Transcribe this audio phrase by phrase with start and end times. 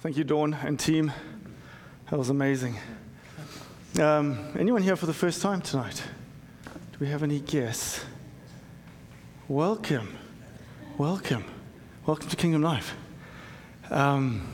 [0.00, 1.10] Thank you, Dawn and team.
[2.08, 2.76] That was amazing.
[4.00, 6.04] Um, anyone here for the first time tonight?
[6.64, 8.04] Do we have any guests?
[9.48, 10.16] Welcome.
[10.98, 11.44] Welcome.
[12.06, 12.94] Welcome to Kingdom Life.
[13.90, 14.46] Um,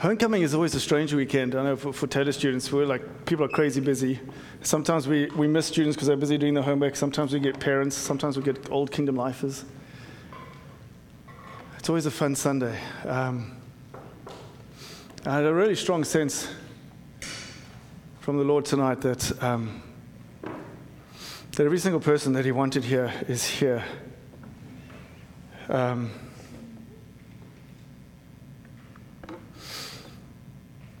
[0.00, 1.54] homecoming is always a strange weekend.
[1.54, 4.20] I know for, for Taylor students, we're like, people are crazy busy.
[4.60, 6.94] Sometimes we, we miss students because they're busy doing their homework.
[6.94, 7.96] Sometimes we get parents.
[7.96, 9.64] Sometimes we get old Kingdom Lifers.
[11.78, 12.78] It's always a fun Sunday.
[13.06, 13.56] Um,
[15.26, 16.48] I had a really strong sense
[18.20, 19.82] from the Lord tonight that, um,
[21.52, 23.82] that every single person that He wanted here is here.
[25.70, 26.10] Um,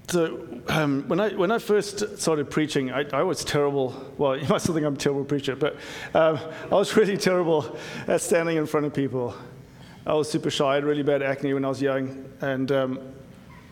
[0.08, 4.10] so um, when, I, when I first started preaching, I, I, was terrible.
[4.16, 5.76] Well, you might still think I'm a terrible preacher, but
[6.14, 6.38] um,
[6.72, 7.76] I was really terrible
[8.08, 9.34] at standing in front of people.
[10.06, 10.64] I was super shy.
[10.64, 13.14] I had really bad acne when I was young, and um,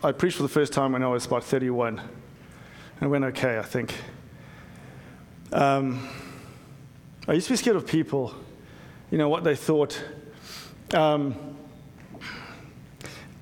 [0.05, 2.01] I preached for the first time when I was about 31.
[2.01, 2.09] And
[3.01, 3.95] it went okay, I think.
[5.53, 6.09] Um,
[7.29, 8.35] I used to be scared of people,
[9.13, 10.03] you know, what they thought.
[10.93, 11.37] Um,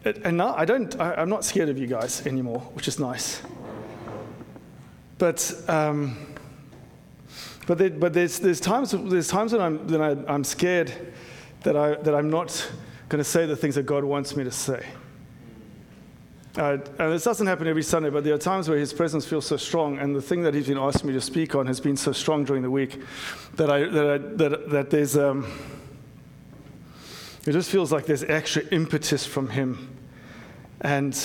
[0.04, 3.40] and now I don't, I, am not scared of you guys anymore, which is nice.
[5.16, 6.14] But, um,
[7.66, 10.92] but, there, but there's, there's, times, there's times when, I'm, when I, I'm scared
[11.62, 12.70] that, I, that I'm not
[13.08, 14.84] going to say the things that God wants me to say.
[16.60, 19.46] Uh, and this doesn't happen every Sunday, but there are times where his presence feels
[19.46, 21.96] so strong, and the thing that he's been asking me to speak on has been
[21.96, 23.00] so strong during the week
[23.54, 25.50] that, I, that, I, that, that there's, um,
[27.46, 29.96] it just feels like there's extra impetus from him.
[30.82, 31.18] And,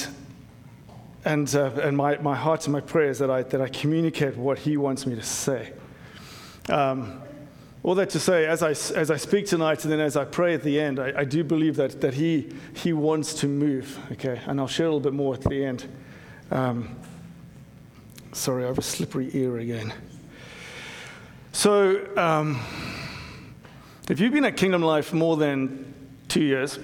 [1.26, 4.38] and, uh, and my, my heart and my prayer is that I, that I communicate
[4.38, 5.74] what he wants me to say.
[6.70, 7.22] Um,
[7.86, 10.56] all that to say, as I, as I speak tonight and then as I pray
[10.56, 14.42] at the end, I, I do believe that, that he, he wants to move, okay?
[14.48, 15.88] And I'll share a little bit more at the end.
[16.50, 16.96] Um,
[18.34, 19.94] sorry, I have a slippery ear again.
[21.52, 22.60] So, um,
[24.10, 25.94] if you've been at Kingdom Life more than
[26.28, 26.80] two years,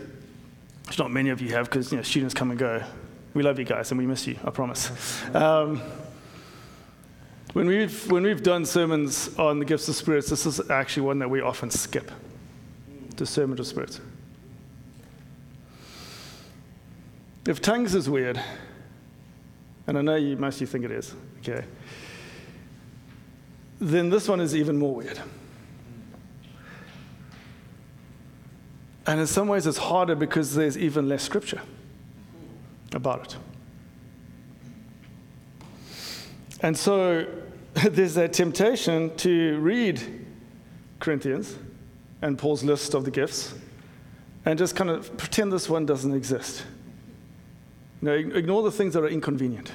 [0.86, 2.84] which not many of you have because you know, students come and go.
[3.34, 4.92] We love you guys and we miss you, I promise.
[5.34, 5.81] Um,
[7.53, 11.19] when we've, when we've done sermons on the gifts of spirits, this is actually one
[11.19, 12.12] that we often skip
[13.17, 14.00] the sermon of spirits.
[17.47, 18.41] If tongues is weird,
[19.88, 21.66] and I know you, most of you think it is, okay,
[23.79, 25.19] then this one is even more weird.
[29.07, 31.62] And in some ways, it's harder because there's even less scripture
[32.94, 33.38] about it.
[36.62, 37.25] And so
[37.92, 40.02] there's a temptation to read
[41.00, 41.58] Corinthians
[42.22, 43.54] and Paul's list of the gifts
[44.46, 46.64] and just kind of pretend this one doesn't exist.
[48.02, 49.72] You know, ignore the things that are inconvenient.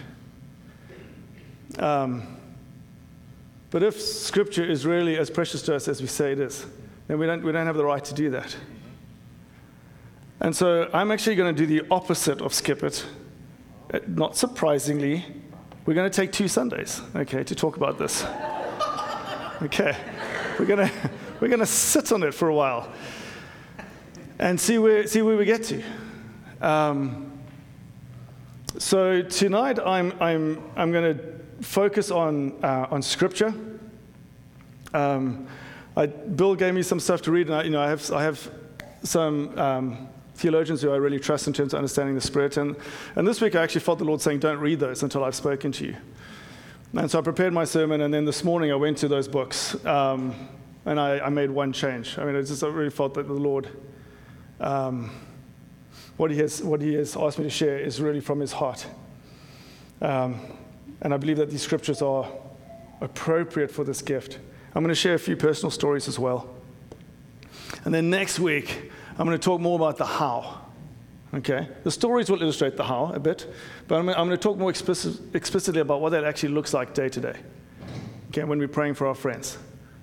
[1.78, 2.36] Um,
[3.70, 6.66] but if Scripture is really as precious to us as we say it is,
[7.06, 8.56] then we don't, we don't have the right to do that.
[10.40, 13.04] And so I'm actually going to do the opposite of skip it.
[13.92, 15.24] Uh, not surprisingly,
[15.86, 18.24] we're going to take two Sundays, okay, to talk about this.
[19.62, 19.96] Okay.
[20.58, 21.10] We're going to
[21.40, 22.90] we're going to sit on it for a while
[24.38, 25.82] and see where, see where we get to.
[26.60, 27.32] Um,
[28.78, 33.54] so tonight I'm, I'm, I'm going to focus on, uh, on scripture.
[34.92, 35.46] Um,
[35.96, 38.22] I, Bill gave me some stuff to read, and I, you know, I have, I
[38.22, 38.50] have
[39.02, 42.56] some um, theologians who I really trust in terms of understanding the Spirit.
[42.58, 42.76] And,
[43.14, 45.72] and this week I actually felt the Lord saying, Don't read those until I've spoken
[45.72, 45.96] to you.
[46.94, 49.84] And so I prepared my sermon, and then this morning I went to those books
[49.84, 50.34] um,
[50.84, 52.16] and I, I, made one change.
[52.18, 53.68] I mean, I just I really felt that the Lord,
[54.60, 55.10] um,
[56.16, 58.86] what, he has, what He has asked me to share is really from His heart.
[60.00, 60.40] Um,
[61.02, 62.26] and I believe that these scriptures are
[63.00, 64.38] appropriate for this gift.
[64.74, 66.54] I'm going to share a few personal stories as well.
[67.84, 70.62] And then next week, I'm going to talk more about the how.
[71.34, 71.68] Okay?
[71.84, 73.52] The stories will illustrate the how a bit,
[73.88, 77.08] but I'm, going to talk more explicit, explicitly about what that actually looks like day
[77.08, 77.36] to day.
[78.28, 78.44] Okay?
[78.44, 79.58] When we're praying for our friends,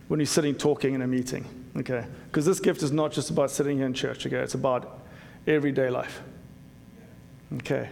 [0.07, 1.45] when we're sitting talking in a meeting.
[1.77, 2.05] Okay?
[2.25, 4.25] Because this gift is not just about sitting here in church.
[4.25, 4.37] Okay?
[4.37, 5.01] It's about
[5.47, 6.21] everyday life.
[7.55, 7.89] Okay?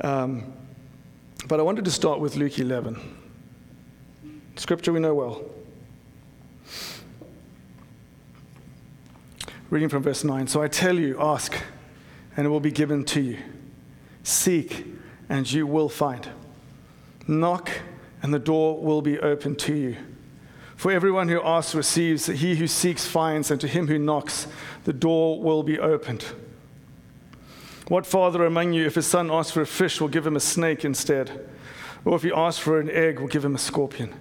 [0.00, 0.52] Um,
[1.46, 2.98] but I wanted to start with Luke 11.
[4.56, 5.42] Scripture we know well.
[9.74, 10.46] Reading from verse 9.
[10.46, 11.52] So I tell you, ask,
[12.36, 13.38] and it will be given to you.
[14.22, 14.86] Seek,
[15.28, 16.28] and you will find.
[17.26, 17.72] Knock,
[18.22, 19.96] and the door will be opened to you.
[20.76, 24.46] For everyone who asks receives, he who seeks finds, and to him who knocks,
[24.84, 26.24] the door will be opened.
[27.88, 30.40] What father among you, if his son asks for a fish, will give him a
[30.40, 31.48] snake instead?
[32.04, 34.14] Or if he asks for an egg, will give him a scorpion?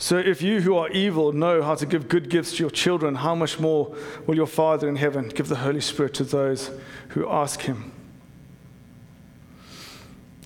[0.00, 3.16] So if you who are evil know how to give good gifts to your children,
[3.16, 3.94] how much more
[4.26, 6.70] will your Father in heaven give the Holy Spirit to those
[7.08, 7.92] who ask him?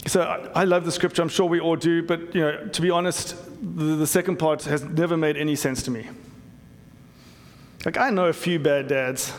[0.09, 0.23] So
[0.57, 3.37] I, love the scripture, I'm sure we all do, but you know, to be honest,
[3.63, 6.09] the, the second part has never made any sense to me.
[7.85, 9.33] Like, I know a few bad dads.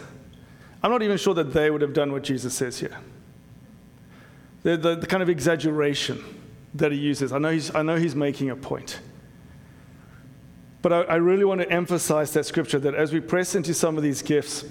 [0.81, 2.97] I'm not even sure that they would have done what Jesus says here.
[4.63, 6.23] The, the, the kind of exaggeration
[6.73, 9.01] that he uses, I know he's, I know he's making a point.
[10.85, 13.97] But I, I really want to emphasize that scripture that as we press into some
[13.97, 14.65] of these gifts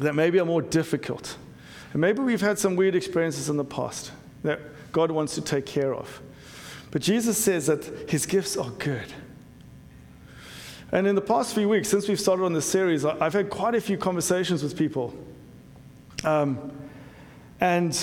[0.00, 1.36] that maybe are more difficult,
[1.92, 4.10] and maybe we've had some weird experiences in the past
[4.42, 4.58] that
[4.90, 6.20] God wants to take care of.
[6.90, 9.12] But Jesus says that his gifts are good.
[10.90, 13.76] And in the past few weeks, since we've started on this series, I've had quite
[13.76, 15.14] a few conversations with people.
[16.24, 16.72] Um,
[17.60, 17.94] and,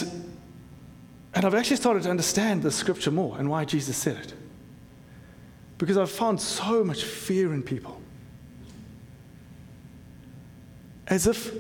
[1.33, 4.33] and I've actually started to understand the scripture more and why Jesus said it.
[5.77, 8.00] Because I've found so much fear in people.
[11.07, 11.51] As if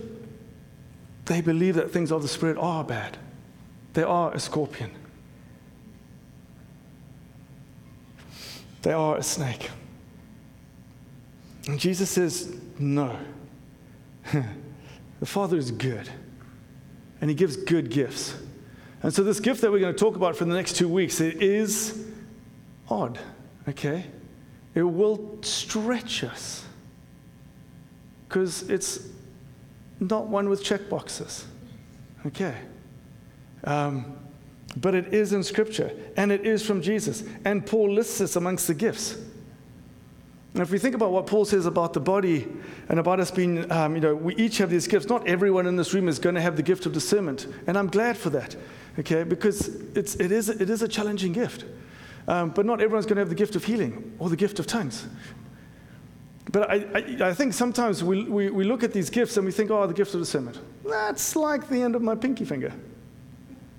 [1.25, 3.17] they believe that things of the Spirit are bad,
[3.93, 4.91] they are a scorpion,
[8.81, 9.69] they are a snake.
[11.67, 13.17] And Jesus says, No.
[15.19, 16.09] the Father is good,
[17.21, 18.35] and He gives good gifts.
[19.03, 21.21] And so, this gift that we're going to talk about for the next two weeks,
[21.21, 22.05] it is
[22.89, 23.19] odd,
[23.67, 24.05] okay?
[24.73, 26.65] It will stretch us
[28.27, 29.07] because it's
[29.99, 31.45] not one with check boxes,
[32.25, 32.55] okay?
[33.63, 34.17] Um,
[34.77, 37.23] but it is in Scripture, and it is from Jesus.
[37.45, 39.17] And Paul lists this amongst the gifts.
[40.53, 42.47] And if we think about what Paul says about the body
[42.87, 45.07] and about us being, um, you know, we each have these gifts.
[45.07, 47.47] Not everyone in this room is going to have the gift of discernment.
[47.67, 48.55] And I'm glad for that,
[48.99, 49.23] okay?
[49.23, 51.65] Because it's, it, is, it is a challenging gift.
[52.27, 54.65] Um, but not everyone's going to have the gift of healing or the gift of
[54.65, 55.05] tongues.
[56.51, 59.51] But I, I, I think sometimes we, we, we look at these gifts and we
[59.51, 60.59] think, oh, the gift of discernment.
[60.85, 62.71] That's like the end of my pinky finger.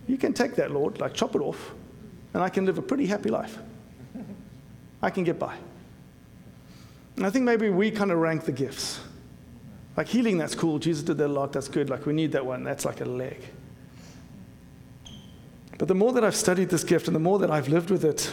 [0.07, 1.73] You can take that, Lord, like chop it off,
[2.35, 3.59] and I can live a pretty happy life.
[5.03, 5.57] I can get by.
[7.17, 9.01] And I think maybe we kind of rank the gifts.
[9.97, 10.79] Like healing, that's cool.
[10.79, 11.53] Jesus did that a lot.
[11.53, 11.89] That's good.
[11.89, 12.63] Like we need that one.
[12.63, 13.41] That's like a leg.
[15.79, 18.05] But the more that I've studied this gift and the more that I've lived with
[18.05, 18.33] it,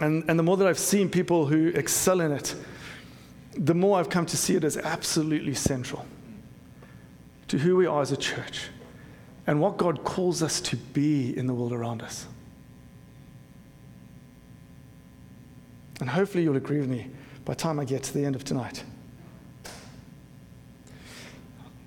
[0.00, 2.54] and, and the more that I've seen people who excel in it,
[3.54, 6.06] the more I've come to see it as absolutely central
[7.48, 8.68] to who we are as a church
[9.46, 12.26] and what God calls us to be in the world around us.
[16.00, 17.08] And hopefully you'll agree with me
[17.44, 18.82] by the time I get to the end of tonight.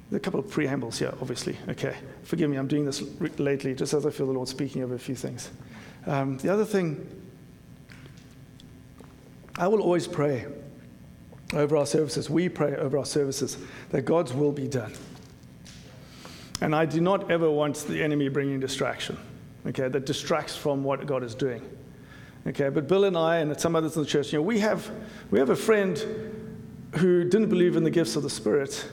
[0.09, 1.57] There are a couple of preambles here, obviously.
[1.69, 1.95] Okay,
[2.25, 3.01] forgive me, I'm doing this
[3.39, 5.49] lately just as I feel the Lord speaking over a few things.
[6.05, 7.09] Um, the other thing,
[9.57, 10.45] I will always pray
[11.53, 12.29] over our services.
[12.29, 13.57] We pray over our services
[13.91, 14.93] that God's will be done.
[16.61, 19.17] And I do not ever want the enemy bringing distraction,
[19.67, 21.61] okay, that distracts from what God is doing.
[22.47, 24.91] Okay, but Bill and I and some others in the church, you know, we have,
[25.31, 25.97] we have a friend
[26.95, 28.87] who didn't believe in the gifts of the Spirit.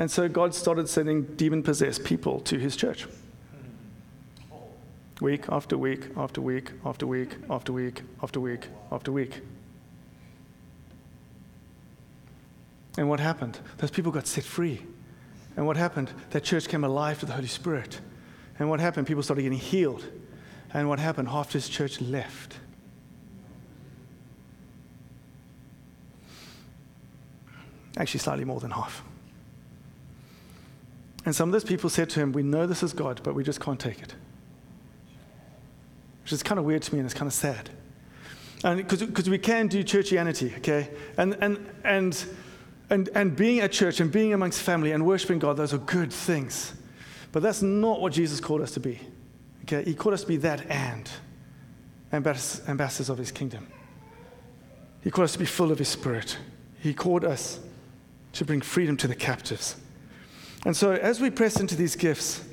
[0.00, 3.06] And so God started sending demon possessed people to his church.
[5.20, 9.42] Week after week after week after week after week after week after week.
[12.96, 13.58] And what happened?
[13.76, 14.80] Those people got set free.
[15.54, 16.10] And what happened?
[16.30, 18.00] That church came alive to the Holy Spirit.
[18.58, 19.06] And what happened?
[19.06, 20.08] People started getting healed.
[20.72, 21.28] And what happened?
[21.28, 22.56] Half this church left.
[27.98, 29.02] Actually, slightly more than half.
[31.24, 33.44] And some of those people said to him, We know this is God, but we
[33.44, 34.14] just can't take it.
[36.22, 37.70] Which is kind of weird to me and it's kind of sad.
[38.62, 40.90] Because we can do churchianity, okay?
[41.16, 42.26] And, and, and,
[42.90, 46.12] and, and being at church and being amongst family and worshiping God, those are good
[46.12, 46.74] things.
[47.32, 49.00] But that's not what Jesus called us to be.
[49.62, 49.84] Okay?
[49.84, 51.10] He called us to be that and
[52.12, 53.68] ambassadors of his kingdom.
[55.02, 56.36] He called us to be full of his spirit.
[56.80, 57.60] He called us
[58.32, 59.76] to bring freedom to the captives.
[60.64, 62.44] And so, as we press into these gifts,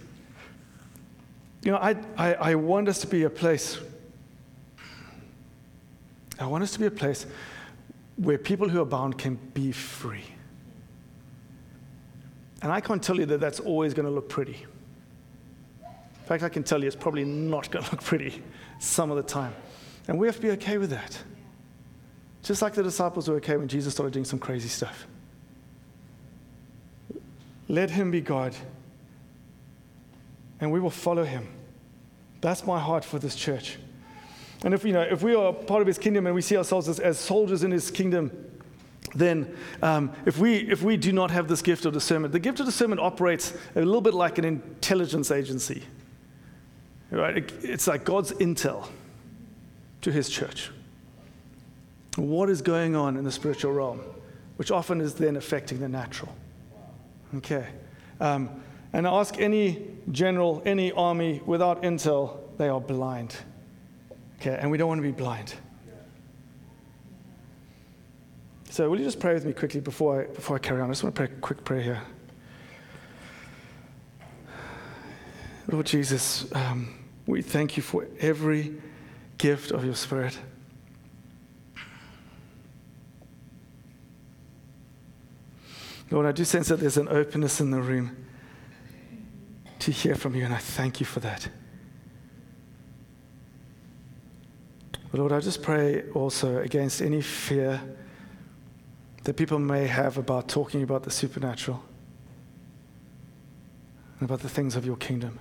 [1.63, 3.77] you know, I, I, I want us to be a place,
[6.39, 7.25] I want us to be a place
[8.15, 10.23] where people who are bound can be free.
[12.61, 14.65] And I can't tell you that that's always going to look pretty.
[15.81, 18.41] In fact, I can tell you it's probably not going to look pretty
[18.79, 19.53] some of the time.
[20.07, 21.17] And we have to be okay with that.
[22.43, 25.05] Just like the disciples were okay when Jesus started doing some crazy stuff.
[27.67, 28.55] Let him be God
[30.59, 31.47] and we will follow him.
[32.41, 33.77] That's my heart for this church.
[34.63, 36.89] And if, you know, if we are part of his kingdom and we see ourselves
[36.89, 38.31] as, as soldiers in his kingdom,
[39.13, 42.59] then um, if, we, if we do not have this gift of discernment, the gift
[42.59, 45.83] of discernment operates a little bit like an intelligence agency.
[47.11, 47.37] Right?
[47.37, 48.87] It, it's like God's intel
[50.01, 50.71] to his church.
[52.15, 54.01] What is going on in the spiritual realm,
[54.55, 56.35] which often is then affecting the natural.
[57.35, 57.67] Okay.
[58.19, 58.49] Um,
[58.93, 63.35] and ask any general, any army without intel, they are blind.
[64.39, 65.53] Okay, and we don't want to be blind.
[68.69, 70.89] So, will you just pray with me quickly before I, before I carry on?
[70.89, 72.01] I just want to pray a quick prayer here.
[75.69, 76.93] Lord Jesus, um,
[77.25, 78.75] we thank you for every
[79.37, 80.37] gift of your Spirit.
[86.09, 88.25] Lord, I do sense that there's an openness in the room
[89.79, 91.49] to hear from you, and I thank you for that.
[95.11, 97.81] But Lord, I just pray also against any fear
[99.23, 101.83] that people may have about talking about the supernatural
[104.19, 105.39] and about the things of your kingdom.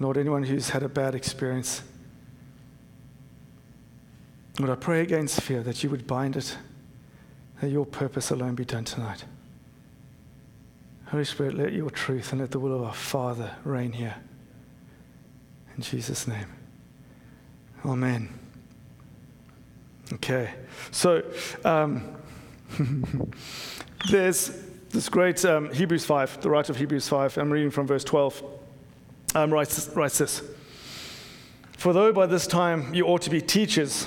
[0.00, 1.82] Lord, anyone who's had a bad experience,
[4.58, 6.56] Lord, I pray against fear that you would bind it,
[7.64, 9.24] that your purpose alone be done tonight.
[11.06, 14.16] Holy Spirit, let your truth and let the will of our Father reign here.
[15.74, 16.46] In Jesus' name.
[17.86, 18.28] Amen.
[20.12, 20.52] Okay,
[20.90, 21.22] so
[21.64, 22.14] um,
[24.10, 24.50] there's
[24.90, 28.42] this great um, Hebrews 5, the writer of Hebrews 5, I'm reading from verse 12,
[29.34, 30.42] um, writes, writes this
[31.78, 34.06] For though by this time you ought to be teachers,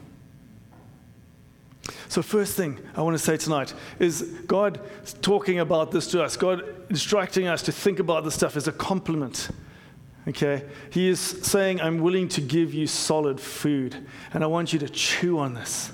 [2.11, 4.81] So, first thing I want to say tonight is God
[5.21, 8.73] talking about this to us, God instructing us to think about this stuff as a
[8.73, 9.49] compliment
[10.27, 10.63] Okay?
[10.91, 13.95] He is saying, I'm willing to give you solid food,
[14.33, 15.91] and I want you to chew on this.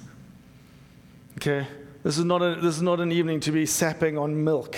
[1.37, 1.67] Okay?
[2.03, 4.75] This is not, a, this is not an evening to be sapping on milk.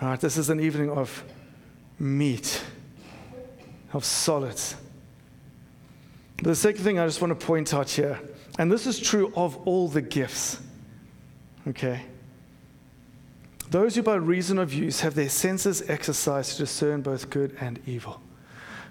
[0.00, 0.20] All right?
[0.20, 1.24] This is an evening of
[1.98, 2.62] meat,
[3.92, 4.76] of solids.
[6.42, 8.18] The second thing I just want to point out here,
[8.60, 10.60] and this is true of all the gifts.
[11.66, 12.02] Okay?
[13.70, 17.80] Those who, by reason of use, have their senses exercised to discern both good and
[17.86, 18.20] evil.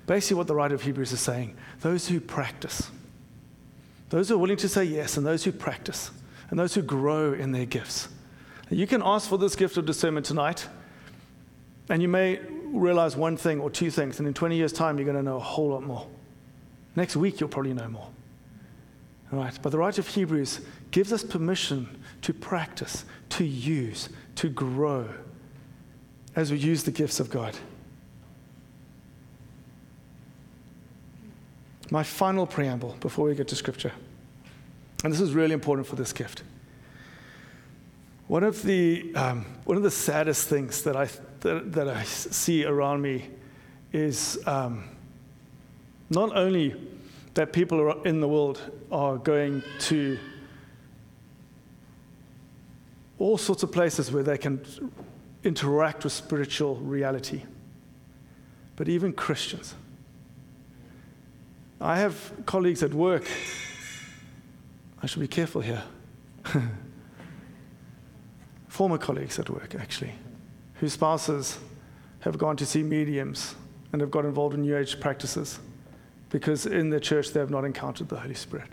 [0.08, 2.90] Basically, what the writer of Hebrews is saying those who practice,
[4.10, 6.10] those who are willing to say yes, and those who practice,
[6.50, 8.08] and those who grow in their gifts.
[8.72, 10.68] You can ask for this gift of discernment tonight,
[11.90, 15.06] and you may realize one thing or two things, and in 20 years' time, you're
[15.06, 16.08] going to know a whole lot more.
[16.96, 18.10] Next week, you'll probably know more.
[19.32, 25.08] Right, but the writer of Hebrews gives us permission to practice, to use, to grow
[26.36, 27.56] as we use the gifts of God.
[31.92, 33.92] My final preamble before we get to Scripture,
[35.04, 36.44] and this is really important for this gift.
[38.28, 41.08] One of the, um, one of the saddest things that I,
[41.42, 43.28] that, that I see around me
[43.92, 44.84] is um,
[46.10, 46.76] not only
[47.40, 48.60] that people in the world
[48.92, 50.20] are going to
[53.18, 54.62] all sorts of places where they can
[55.46, 57.44] interact with spiritual reality.
[58.76, 59.74] But even Christians.
[61.80, 63.24] I have colleagues at work.
[65.02, 65.84] I should be careful here.
[68.68, 70.12] Former colleagues at work, actually,
[70.74, 71.58] whose spouses
[72.20, 73.56] have gone to see mediums
[73.94, 75.60] and have got involved in New Age practices
[76.30, 78.68] because in the church they have not encountered the Holy Spirit.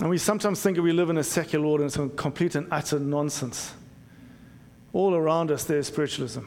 [0.00, 2.66] And we sometimes think that we live in a secular world and it's complete and
[2.70, 3.74] utter nonsense.
[4.92, 6.40] All around us, there's spiritualism.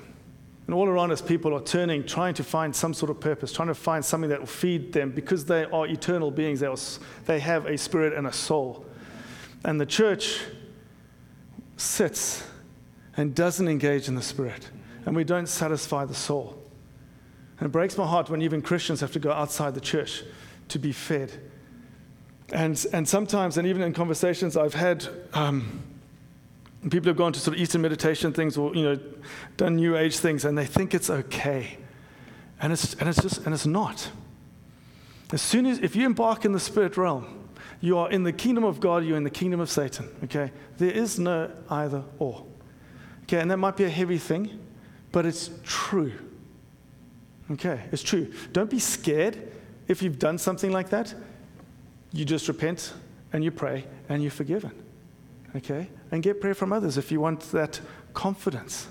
[0.65, 3.67] And all around us, people are turning, trying to find some sort of purpose, trying
[3.67, 6.59] to find something that will feed them because they are eternal beings.
[6.59, 6.77] They, are,
[7.25, 8.85] they have a spirit and a soul.
[9.63, 10.41] And the church
[11.77, 12.43] sits
[13.15, 14.69] and doesn't engage in the spirit.
[15.05, 16.64] And we don't satisfy the soul.
[17.59, 20.23] And it breaks my heart when even Christians have to go outside the church
[20.69, 21.31] to be fed
[22.51, 25.81] and, and sometimes, and even in conversations I've had, um,
[26.83, 28.99] people have gone to sort of Eastern meditation things or, you know,
[29.57, 31.77] done New Age things, and they think it's okay
[32.61, 34.11] And it's, and it's just, and it's not.
[35.33, 37.49] As soon as, if you embark in the spirit realm,
[37.81, 40.51] you are in the kingdom of God, you're in the kingdom of Satan, okay?
[40.77, 42.45] There is no either or.
[43.23, 44.59] Okay, and that might be a heavy thing,
[45.11, 46.13] but it's true.
[47.51, 48.31] Okay, it's true.
[48.53, 49.51] Don't be scared
[49.87, 51.13] if you've done something like that.
[52.11, 52.93] You just repent
[53.33, 54.71] and you pray and you're forgiven.
[55.55, 55.89] Okay?
[56.11, 57.79] And get prayer from others if you want that
[58.13, 58.87] confidence.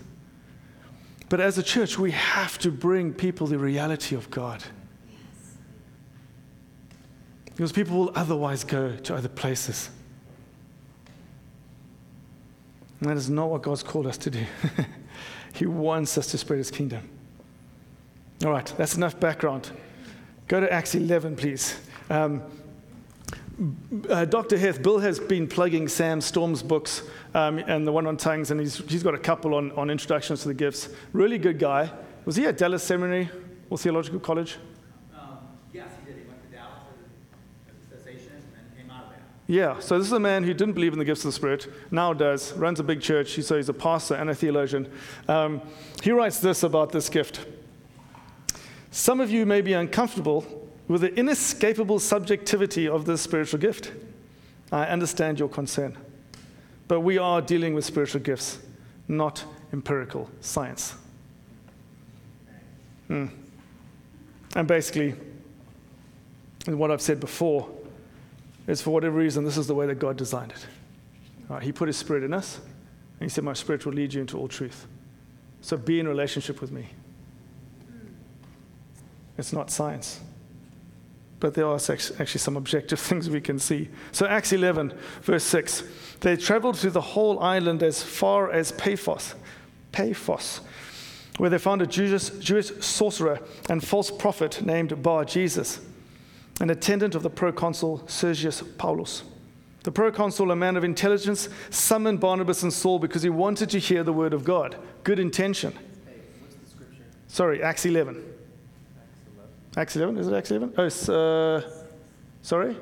[1.28, 4.62] But as a church, we have to bring people the reality of God.
[7.46, 9.90] Because people will otherwise go to other places.
[13.00, 14.44] And that is not what God's called us to do.
[15.54, 17.08] he wants us to spread his kingdom.
[18.42, 19.70] All right, that's enough background.
[20.48, 21.78] Go to Acts 11, please.
[22.10, 22.42] Um,
[24.10, 24.58] uh, Dr.
[24.58, 27.02] Heth, Bill has been plugging Sam Storms' books
[27.34, 30.42] um, and the one on tongues, and he's, he's got a couple on, on introductions
[30.42, 30.88] to the gifts.
[31.12, 31.90] Really good guy.
[32.24, 33.30] Was he at Dallas Seminary
[33.70, 34.58] or Theological College?
[35.14, 35.38] Um,
[35.72, 36.20] yes, he did.
[36.20, 36.80] He went to Dallas
[37.68, 39.20] as a cessationist and came out of there.
[39.46, 41.68] Yeah, so this is a man who didn't believe in the gifts of the Spirit,
[41.92, 43.40] now does, runs a big church.
[43.42, 44.90] So he's a pastor and a theologian.
[45.28, 45.62] Um,
[46.02, 47.46] he writes this about this gift
[48.94, 53.90] Some of you may be uncomfortable with the inescapable subjectivity of this spiritual gift.
[54.70, 55.98] I understand your concern.
[56.86, 58.60] But we are dealing with spiritual gifts,
[59.08, 60.94] not empirical science.
[63.08, 63.26] Hmm.
[64.54, 65.16] And basically,
[66.68, 67.68] and what I've said before
[68.68, 70.66] is for whatever reason, this is the way that God designed it.
[71.48, 72.60] Right, he put His Spirit in us,
[73.18, 74.86] and He said, My Spirit will lead you into all truth.
[75.62, 76.90] So be in relationship with me.
[79.36, 80.20] It's not science
[81.44, 83.90] but there are actually some objective things we can see.
[84.12, 85.82] So, Acts 11, verse 6.
[86.20, 89.34] They traveled through the whole island as far as Paphos,
[89.92, 90.62] Paphos,
[91.36, 95.80] where they found a Jewish, Jewish sorcerer and false prophet named Bar Jesus,
[96.62, 99.22] an attendant of the proconsul Sergius Paulus.
[99.82, 104.02] The proconsul, a man of intelligence, summoned Barnabas and Saul because he wanted to hear
[104.02, 104.76] the word of God.
[105.02, 105.72] Good intention.
[105.72, 107.04] Hey, what's the scripture?
[107.28, 108.33] Sorry, Acts 11.
[109.76, 110.18] Acts 11?
[110.18, 110.74] Is it Acts 11?
[110.78, 111.62] Oh, uh,
[112.42, 112.76] sorry?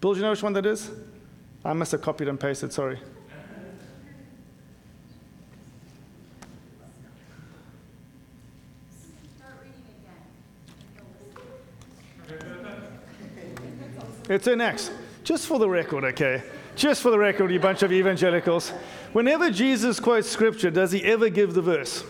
[0.00, 0.90] Bill, do you know which one that is?
[1.64, 2.98] I must have copied and pasted, sorry.
[14.28, 14.90] It's in Acts.
[15.24, 16.42] Just for the record, okay?
[16.76, 18.70] Just for the record, you bunch of evangelicals.
[19.12, 22.04] Whenever Jesus quotes scripture, does he ever give the verse?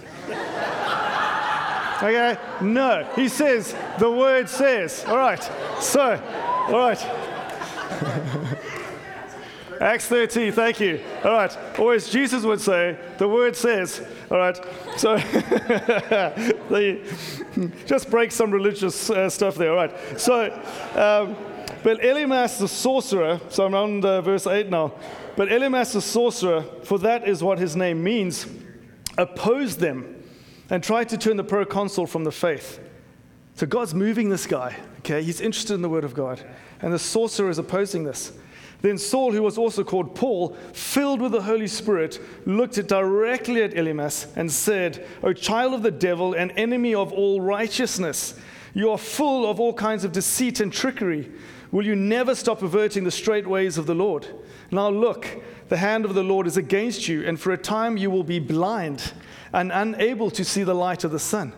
[2.02, 2.36] Okay?
[2.60, 3.08] No.
[3.16, 5.04] He says, the word says.
[5.06, 5.42] All right.
[5.80, 6.22] So,
[6.68, 7.06] all right.
[9.80, 11.00] Acts 13, thank you.
[11.24, 11.56] All right.
[11.78, 14.04] Or as Jesus would say, the word says.
[14.30, 14.58] All right.
[14.96, 15.16] So,
[16.68, 17.00] the,
[17.86, 19.70] just break some religious uh, stuff there.
[19.70, 19.94] All right.
[20.18, 20.52] So,
[20.94, 21.36] um,
[21.82, 24.92] but Elymas the sorcerer, so I'm on verse 8 now.
[25.36, 28.46] But Elymas the sorcerer, for that is what his name means,
[29.16, 30.17] opposed them
[30.70, 32.80] and tried to turn the proconsul from the faith.
[33.54, 35.22] So God's moving this guy, okay?
[35.22, 36.44] He's interested in the word of God.
[36.80, 38.32] And the sorcerer is opposing this.
[38.80, 43.72] Then Saul, who was also called Paul, filled with the Holy Spirit, looked directly at
[43.72, 48.38] Elymas and said, O child of the devil and enemy of all righteousness,
[48.74, 51.32] you are full of all kinds of deceit and trickery.
[51.72, 54.28] Will you never stop averting the straight ways of the Lord?
[54.70, 55.26] Now look,
[55.68, 58.38] the hand of the Lord is against you, and for a time you will be
[58.38, 59.12] blind
[59.52, 61.52] and unable to see the light of the sun.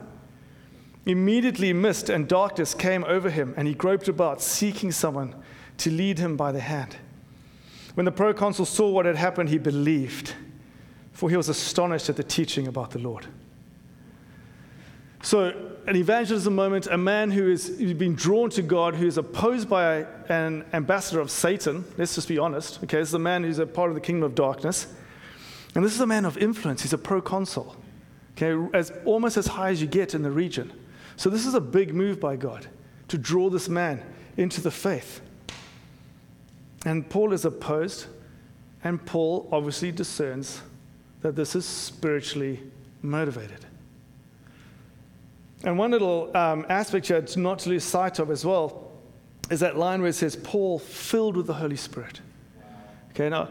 [1.06, 5.34] Immediately, mist and darkness came over him, and he groped about, seeking someone
[5.78, 6.96] to lead him by the hand.
[7.94, 10.34] When the proconsul saw what had happened, he believed,
[11.12, 13.26] for he was astonished at the teaching about the Lord.
[15.22, 19.68] So, an evangelism moment, a man who is been drawn to God, who is opposed
[19.68, 21.84] by an ambassador of Satan.
[21.98, 22.78] Let's just be honest.
[22.84, 24.86] Okay, this is a man who's a part of the kingdom of darkness.
[25.74, 26.82] And this is a man of influence.
[26.82, 27.74] He's a proconsul,
[28.36, 30.72] okay, as, almost as high as you get in the region.
[31.16, 32.68] So this is a big move by God
[33.08, 34.00] to draw this man
[34.36, 35.20] into the faith.
[36.86, 38.06] And Paul is opposed,
[38.84, 40.62] and Paul obviously discerns
[41.22, 42.60] that this is spiritually
[43.02, 43.66] motivated.
[45.64, 48.90] And one little um, aspect here to not to lose sight of as well
[49.50, 52.20] is that line where it says, Paul filled with the Holy Spirit.
[53.10, 53.48] Okay, now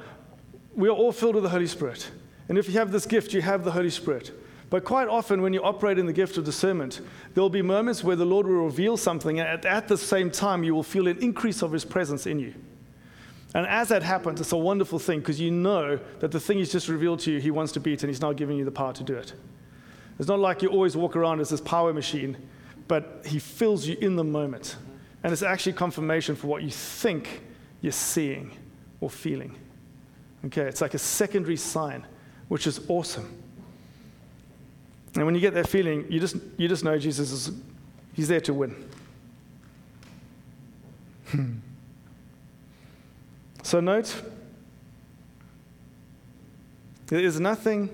[0.76, 2.10] we are all filled with the Holy Spirit.
[2.48, 4.32] And if you have this gift, you have the Holy Spirit.
[4.69, 7.02] But quite often, when you operate in the gift of discernment,
[7.34, 10.30] there will be moments where the Lord will reveal something, and at, at the same
[10.30, 12.54] time, you will feel an increase of His presence in you.
[13.56, 16.72] And as that happens, it's a wonderful thing because you know that the thing He's
[16.72, 18.93] just revealed to you, He wants to beat, and He's now giving you the power
[18.93, 19.34] to do it.
[20.20, 22.38] It's not like you always walk around as this power machine,
[22.88, 24.76] but he fills you in the moment.
[25.24, 27.42] And it's actually confirmation for what you think
[27.82, 28.52] you're seeing
[29.02, 29.56] or feeling.
[30.46, 32.06] Okay, it's like a secondary sign,
[32.48, 33.42] which is awesome.
[35.16, 37.52] And when you get that feeling, you just, you just know Jesus is
[38.14, 38.76] he's there to win.
[43.70, 44.20] So note,
[47.06, 47.94] there is nothing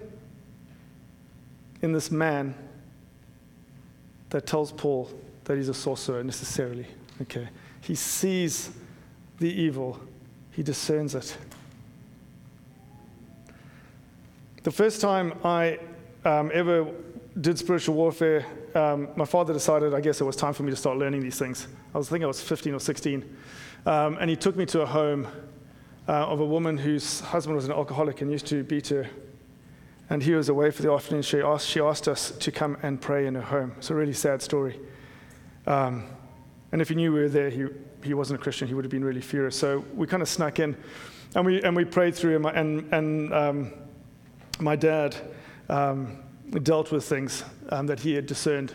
[1.82, 2.56] in this man
[4.30, 5.10] that tells Paul
[5.46, 6.88] that he's a sorcerer necessarily.
[7.22, 7.48] Okay.
[7.82, 8.72] He sees
[9.40, 10.00] the evil,
[10.52, 11.38] he discerns it.
[14.64, 15.80] The first time I
[16.24, 16.88] um, ever
[17.40, 20.76] did spiritual warfare, um, my father decided, I guess it was time for me to
[20.76, 21.68] start learning these things.
[21.94, 23.38] I was thinking I was 15 or 16.
[23.86, 25.28] Um, and he took me to a home
[26.08, 29.08] uh, of a woman whose husband was an alcoholic and used to beat her.
[30.10, 31.24] And he was away for the afternoon.
[31.24, 33.74] She asked, she asked us to come and pray in her home.
[33.78, 34.80] It's a really sad story.
[35.65, 36.06] Um,
[36.72, 37.65] and if he knew we were there, he,
[38.04, 39.56] he wasn't a Christian, he would have been really furious.
[39.58, 40.76] So we kind of snuck in
[41.36, 42.46] and we, and we prayed through him.
[42.46, 43.74] And, and um,
[44.60, 45.15] my dad
[45.70, 46.18] um,
[46.63, 48.74] dealt with things um, that he had discerned.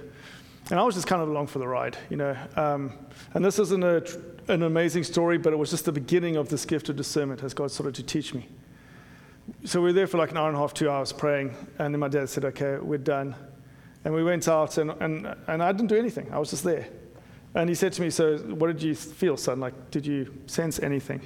[0.70, 2.36] And I was just kind of along for the ride, you know.
[2.56, 2.92] Um,
[3.34, 4.04] and this isn't a,
[4.48, 7.54] an amazing story, but it was just the beginning of this gift of discernment as
[7.54, 8.48] God started to teach me.
[9.64, 11.54] So we were there for like an hour and a half, two hours praying.
[11.78, 13.34] And then my dad said, okay, we're done.
[14.04, 16.32] And we went out, and, and, and I didn't do anything.
[16.32, 16.88] I was just there.
[17.54, 19.60] And he said to me, So, what did you feel, son?
[19.60, 21.20] Like, did you sense anything?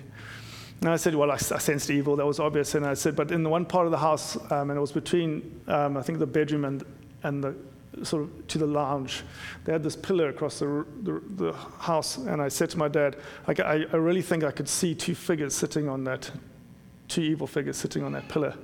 [0.80, 2.16] And I said, Well, I, I sensed evil.
[2.16, 2.74] That was obvious.
[2.74, 4.92] And I said, But in the one part of the house, um, and it was
[4.92, 6.82] between, um, I think, the bedroom and,
[7.22, 7.54] and the
[8.02, 9.22] sort of to the lounge,
[9.64, 12.16] they had this pillar across the, the, the house.
[12.16, 15.54] And I said to my dad, I, I really think I could see two figures
[15.54, 16.30] sitting on that,
[17.14, 18.54] two evil figures sitting on that pillar.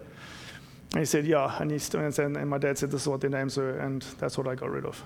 [0.93, 1.57] And he said, Yeah.
[1.61, 1.79] And, he,
[2.23, 3.79] and my dad said, This is what their names were.
[3.79, 5.03] And that's what I got rid of.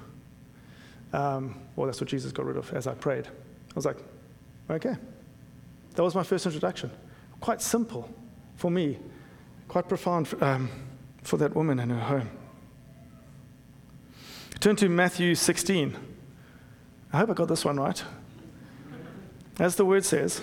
[1.12, 3.26] Um, well, that's what Jesus got rid of as I prayed.
[3.26, 3.98] I was like,
[4.68, 4.96] okay.
[5.94, 6.90] That was my first introduction.
[7.40, 8.12] Quite simple
[8.56, 8.98] for me,
[9.68, 10.68] quite profound um,
[11.22, 12.30] for that woman in her home.
[14.58, 15.96] Turn to Matthew 16.
[17.12, 18.02] I hope I got this one right.
[19.60, 20.40] As the word says,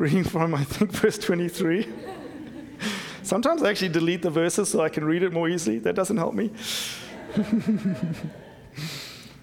[0.00, 1.86] reading from, I think, verse 23.
[3.22, 5.78] Sometimes I actually delete the verses so I can read it more easily.
[5.78, 6.50] That doesn't help me.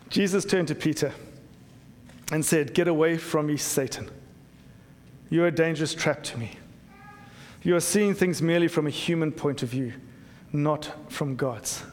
[0.09, 1.13] Jesus turned to Peter
[2.31, 4.09] and said, Get away from me, Satan.
[5.29, 6.57] You are a dangerous trap to me.
[7.61, 9.93] You are seeing things merely from a human point of view,
[10.51, 11.83] not from God's.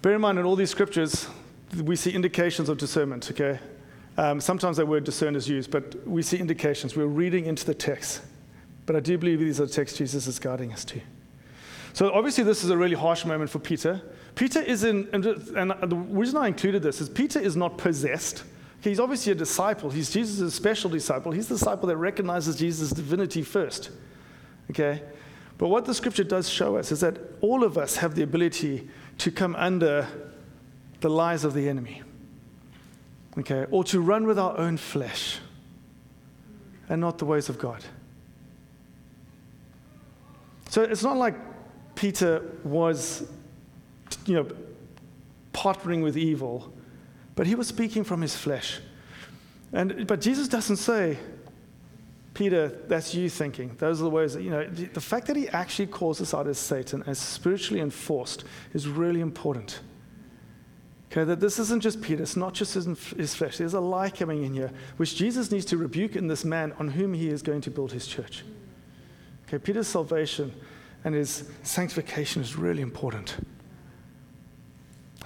[0.00, 1.28] Bear in mind, in all these scriptures,
[1.76, 3.58] we see indications of discernment, okay?
[4.20, 6.94] Um, sometimes that word discern is used, but we see indications.
[6.94, 8.20] We're reading into the text.
[8.84, 11.00] But I do believe these are the texts Jesus is guiding us to.
[11.94, 14.02] So obviously, this is a really harsh moment for Peter.
[14.34, 18.44] Peter is in, and the reason I included this is Peter is not possessed.
[18.82, 19.88] He's obviously a disciple.
[19.88, 21.32] He's Jesus' special disciple.
[21.32, 23.88] He's the disciple that recognizes Jesus' divinity first.
[24.70, 25.02] Okay?
[25.56, 28.86] But what the scripture does show us is that all of us have the ability
[29.16, 30.06] to come under
[31.00, 32.02] the lies of the enemy.
[33.40, 33.66] Okay?
[33.70, 35.38] Or to run with our own flesh
[36.88, 37.82] and not the ways of God.
[40.68, 41.34] So it's not like
[41.94, 43.28] Peter was,
[44.26, 44.46] you know,
[45.52, 46.72] partnering with evil,
[47.34, 48.80] but he was speaking from his flesh.
[49.72, 51.18] And, but Jesus doesn't say,
[52.34, 53.74] Peter, that's you thinking.
[53.78, 56.46] Those are the ways that, you know, the fact that he actually calls us out
[56.46, 59.80] as Satan, as spiritually enforced, is really important.
[61.10, 63.58] Okay, that this isn't just Peter, it's not just his, his flesh.
[63.58, 66.88] There's a lie coming in here, which Jesus needs to rebuke in this man on
[66.88, 68.44] whom he is going to build his church.
[69.48, 70.52] Okay, Peter's salvation
[71.02, 73.36] and his sanctification is really important.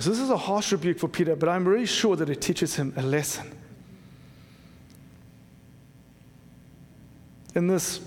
[0.00, 2.74] So, this is a harsh rebuke for Peter, but I'm really sure that it teaches
[2.76, 3.56] him a lesson.
[7.54, 8.00] In this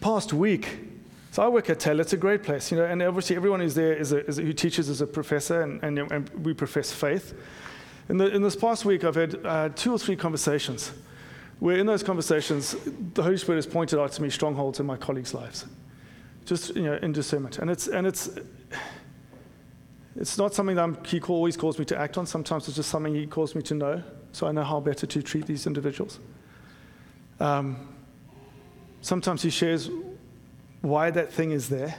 [0.00, 0.85] past week,
[1.36, 2.00] so I work at Taylor.
[2.00, 4.42] It's a great place, you know, and obviously everyone who's there is a, is a,
[4.42, 7.34] who teaches is a professor, and, and, and, we profess faith.
[8.08, 10.92] In, the, in this past week, I've had uh, two or three conversations
[11.58, 12.74] where in those conversations,
[13.12, 15.66] the Holy Spirit has pointed out to me strongholds in my colleagues' lives
[16.46, 17.58] just you know, in discernment.
[17.58, 18.30] And it's and it's
[20.16, 22.24] it's not something that I'm, he always calls me to act on.
[22.24, 25.22] Sometimes it's just something he calls me to know, so I know how better to
[25.22, 26.18] treat these individuals.
[27.40, 27.94] Um,
[29.02, 29.90] sometimes he shares
[30.88, 31.96] why that thing is there.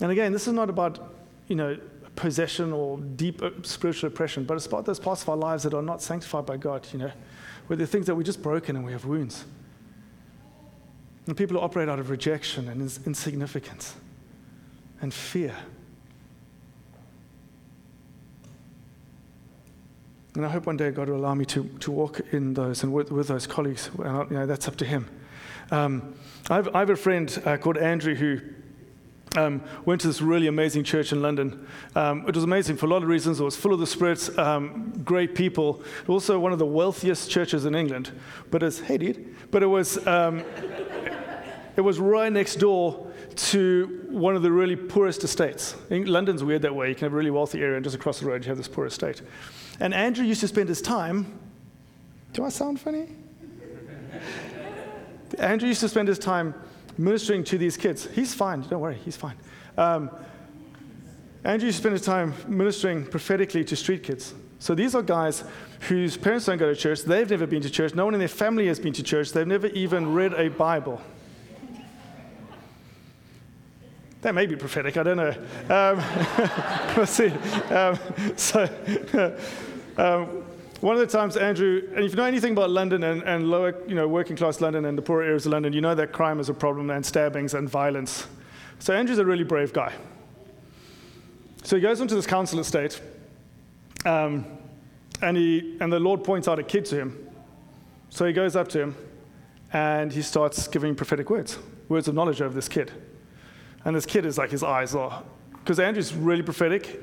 [0.00, 1.14] And again, this is not about
[1.48, 1.78] you know
[2.16, 5.74] possession or deep uh, spiritual oppression, but it's about those parts of our lives that
[5.74, 6.86] are not sanctified by God.
[6.92, 7.12] You know,
[7.66, 9.44] where there are things that we're just broken and we have wounds.
[11.26, 13.94] And people operate out of rejection and insignificance
[15.00, 15.54] and fear.
[20.34, 22.92] And I hope one day God will allow me to, to walk in those and
[22.92, 23.90] with, with those colleagues.
[23.98, 25.08] And, you know, that's up to Him.
[25.72, 26.14] Um,
[26.50, 28.40] I, have, I, have, a friend uh, called Andrew who
[29.36, 31.66] um, went to this really amazing church in London.
[31.96, 33.40] Um, it was amazing for a lot of reasons.
[33.40, 35.82] It was full of the Spirit, um, great people.
[36.08, 38.12] Also, one of the wealthiest churches in England.
[38.50, 39.34] But it's, hey, dude.
[39.50, 40.40] But it was, um,
[41.76, 45.74] it was right next door to one of the really poorest estates.
[45.88, 46.90] London's weird that way.
[46.90, 48.68] You can have a really wealthy area, and just across the road, you have this
[48.68, 49.22] poor estate.
[49.80, 51.38] And Andrew used to spend his time.
[52.34, 53.08] Do I sound funny?
[55.38, 56.54] Andrew used to spend his time
[56.98, 58.08] ministering to these kids.
[58.14, 59.36] He's fine, don't worry, he's fine.
[59.76, 60.10] Um,
[61.44, 64.34] Andrew used to spend his time ministering prophetically to street kids.
[64.58, 65.42] So these are guys
[65.88, 68.28] whose parents don't go to church, they've never been to church, no one in their
[68.28, 71.00] family has been to church, they've never even read a Bible.
[74.20, 75.34] That may be prophetic, I don't know.
[75.68, 77.30] Um, we'll see.
[77.74, 77.98] Um,
[78.36, 78.68] so,
[79.96, 80.41] um,
[80.82, 83.72] one of the times, Andrew, and if you know anything about London and, and lower,
[83.86, 86.40] you know, working class London and the poorer areas of London, you know that crime
[86.40, 88.26] is a problem and stabbings and violence.
[88.80, 89.92] So Andrew's a really brave guy.
[91.62, 93.00] So he goes into this council estate,
[94.04, 94.44] um,
[95.20, 97.28] and, he, and the Lord points out a kid to him.
[98.10, 98.96] So he goes up to him,
[99.72, 102.90] and he starts giving prophetic words, words of knowledge over this kid.
[103.84, 107.00] And this kid is like, his eyes are, because Andrew's really prophetic,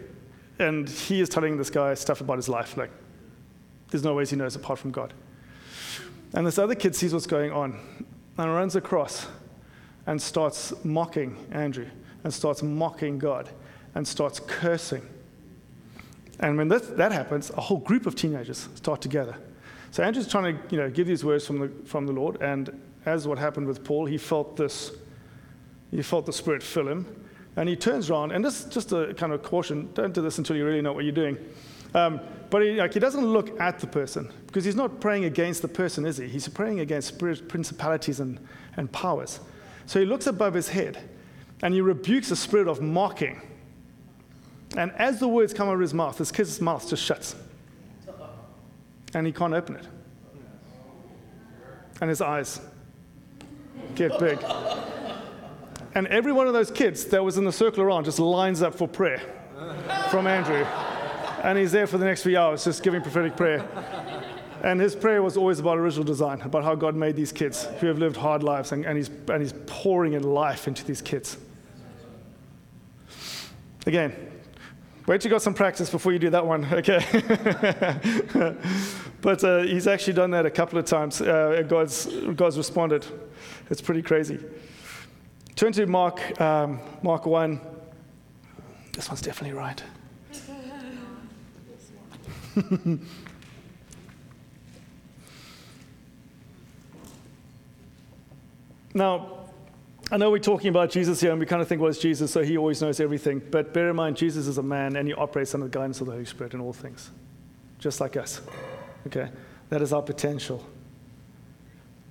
[0.60, 2.76] and he is telling this guy stuff about his life.
[2.76, 2.92] Like,
[3.92, 5.14] there's no ways he knows apart from God.
[6.34, 7.80] And this other kid sees what's going on
[8.38, 9.28] and runs across
[10.06, 11.88] and starts mocking Andrew
[12.24, 13.50] and starts mocking God
[13.96, 15.08] and starts cursing.
[16.40, 19.36] And when that, that happens, a whole group of teenagers start together.
[19.92, 22.80] So Andrew's trying to you know, give these words from the, from the Lord, and
[23.06, 24.92] as what happened with Paul, he felt this
[25.92, 27.06] he felt the Spirit fill him.
[27.56, 30.38] And he turns around, and this is just a kind of caution don't do this
[30.38, 31.38] until you really know what you're doing.
[31.94, 32.20] Um,
[32.50, 35.68] but he, like, he doesn't look at the person because he's not praying against the
[35.68, 36.28] person, is he?
[36.28, 38.40] He's praying against spirit, principalities and,
[38.76, 39.40] and powers.
[39.86, 40.98] So he looks above his head
[41.62, 43.42] and he rebukes the spirit of mocking.
[44.78, 47.36] And as the words come out of his mouth, this kid's mouth just shuts.
[49.14, 49.88] And he can't open it.
[52.02, 52.62] And his eyes
[53.96, 54.40] get big.
[55.96, 58.76] And every one of those kids that was in the circle around just lines up
[58.76, 59.22] for prayer
[60.10, 60.66] from Andrew.
[61.44, 63.68] And he's there for the next few hours just giving prophetic prayer.
[64.64, 67.88] And his prayer was always about original design, about how God made these kids who
[67.88, 71.38] have lived hard lives, and, and, he's, and he's pouring in life into these kids.
[73.86, 74.14] Again,
[75.08, 77.00] wait till you got some practice before you do that one, okay?
[79.22, 81.22] but uh, he's actually done that a couple of times.
[81.22, 83.06] Uh, God's, God's responded.
[83.70, 84.40] It's pretty crazy.
[85.56, 87.62] Turn to Mark, um, Mark 1.
[88.92, 89.82] This one's definitely right.
[98.94, 99.40] now,
[100.12, 102.32] I know we're talking about Jesus here, and we kind of think, well, it's Jesus,
[102.32, 103.42] so he always knows everything.
[103.52, 106.08] But bear in mind, Jesus is a man, and he operates under the guidance of
[106.08, 107.12] the Holy Spirit in all things,
[107.78, 108.42] just like us.
[109.08, 109.30] Okay?
[109.70, 110.66] That is our potential.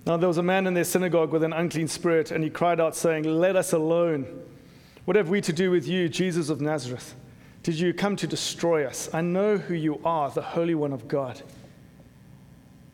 [0.07, 2.81] Now there was a man in their synagogue with an unclean spirit, and he cried
[2.81, 4.43] out, saying, Let us alone.
[5.05, 7.15] What have we to do with you, Jesus of Nazareth?
[7.63, 9.09] Did you come to destroy us?
[9.13, 11.43] I know who you are, the Holy One of God.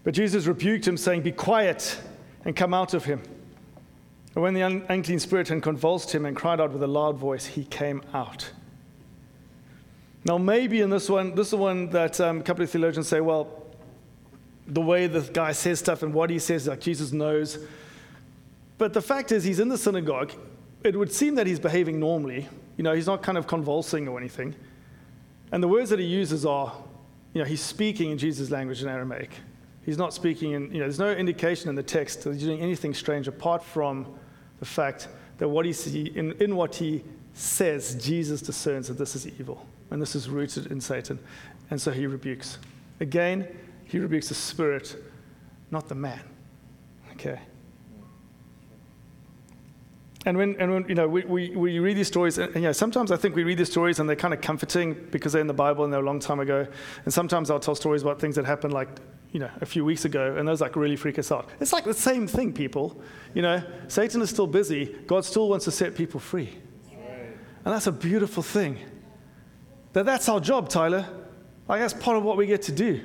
[0.02, 1.98] But Jesus rebuked him, saying, Be quiet
[2.44, 3.22] and come out of him.
[4.34, 7.46] And when the unclean spirit had convulsed him and cried out with a loud voice,
[7.46, 8.50] he came out.
[10.24, 13.08] Now, maybe in this one, this is the one that um, a couple of theologians
[13.08, 13.62] say, well,
[14.66, 17.58] the way the guy says stuff and what he says, like Jesus knows.
[18.78, 20.32] But the fact is, he's in the synagogue.
[20.82, 22.48] It would seem that he's behaving normally.
[22.76, 24.54] You know, he's not kind of convulsing or anything.
[25.52, 26.72] And the words that he uses are,
[27.32, 29.30] you know, he's speaking in Jesus' language in Aramaic.
[29.84, 32.60] He's not speaking in, you know, there's no indication in the text that he's doing
[32.60, 34.06] anything strange apart from
[34.58, 35.08] the fact
[35.38, 39.66] that what he see, in, in what he says, Jesus discerns that this is evil
[39.90, 41.18] and this is rooted in Satan.
[41.70, 42.58] And so he rebukes.
[43.00, 43.46] Again,
[43.84, 44.96] he rebukes the spirit,
[45.70, 46.20] not the man.
[47.12, 47.40] Okay?
[50.26, 52.68] And when, and when you know, we, we, we read these stories, and, and, you
[52.68, 55.40] know, sometimes I think we read these stories and they're kind of comforting because they're
[55.40, 56.66] in the Bible and they're a long time ago.
[57.04, 58.88] And sometimes I'll tell stories about things that happened like,
[59.32, 61.50] you know, a few weeks ago, and those like really freak us out.
[61.60, 63.00] It's like the same thing, people.
[63.34, 64.96] You know, Satan is still busy.
[65.06, 66.50] God still wants to set people free.
[67.64, 68.78] And that's a beautiful thing.
[69.94, 71.06] That that's our job, Tyler.
[71.68, 73.00] Like that's part of what we get to do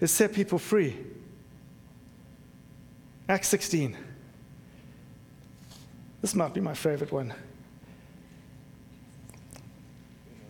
[0.00, 0.96] is set people free.
[3.28, 3.96] Acts 16.
[6.22, 7.34] This might be my favorite one.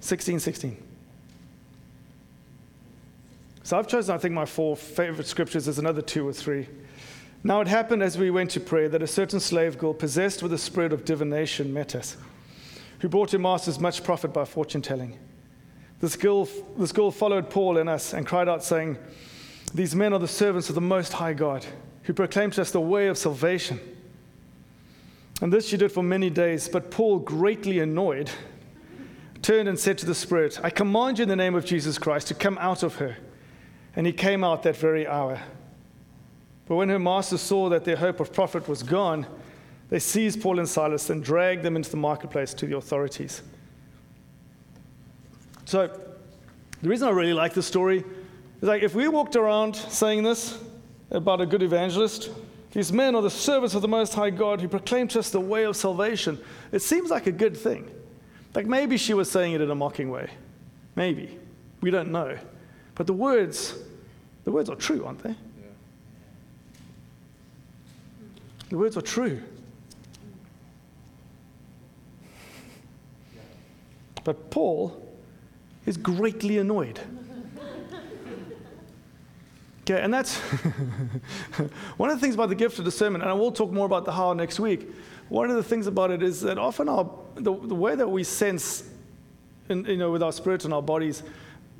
[0.00, 0.76] 16, 16.
[3.62, 5.64] So I've chosen, I think, my four favorite scriptures.
[5.64, 6.68] There's another two or three.
[7.44, 10.52] Now it happened as we went to pray that a certain slave girl, possessed with
[10.52, 12.16] a spirit of divination, met us,
[12.98, 15.18] who brought her masters much profit by fortune telling.
[16.00, 18.98] This girl, this girl followed Paul and us and cried out, saying,
[19.72, 21.64] These men are the servants of the Most High God,
[22.02, 23.80] who proclaim to us the way of salvation.
[25.42, 26.68] And this she did for many days.
[26.68, 28.30] But Paul, greatly annoyed,
[29.42, 32.28] turned and said to the Spirit, I command you in the name of Jesus Christ
[32.28, 33.16] to come out of her.
[33.96, 35.42] And he came out that very hour.
[36.66, 39.26] But when her masters saw that their hope of profit was gone,
[39.90, 43.42] they seized Paul and Silas and dragged them into the marketplace to the authorities.
[45.64, 45.88] So,
[46.80, 48.04] the reason I really like this story
[48.60, 50.56] is like if we walked around saying this
[51.10, 52.30] about a good evangelist,
[52.72, 55.40] these men are the servants of the Most High God who proclaim to us the
[55.40, 56.38] way of salvation,
[56.72, 57.90] it seems like a good thing.
[58.54, 60.30] Like maybe she was saying it in a mocking way.
[60.96, 61.38] Maybe.
[61.80, 62.38] We don't know.
[62.94, 63.74] But the words,
[64.44, 65.34] the words are true, aren't they?
[68.70, 69.42] The words are true.
[74.24, 74.98] But Paul
[75.84, 77.00] is greatly annoyed.
[79.82, 80.36] Okay, and that's
[81.96, 84.04] one of the things about the gift of discernment, and I will talk more about
[84.04, 84.88] the how next week.
[85.28, 88.22] One of the things about it is that often our, the, the way that we
[88.22, 88.84] sense,
[89.68, 91.24] in, you know, with our spirit and our bodies,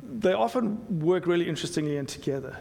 [0.02, 2.56] they often work really interestingly and together.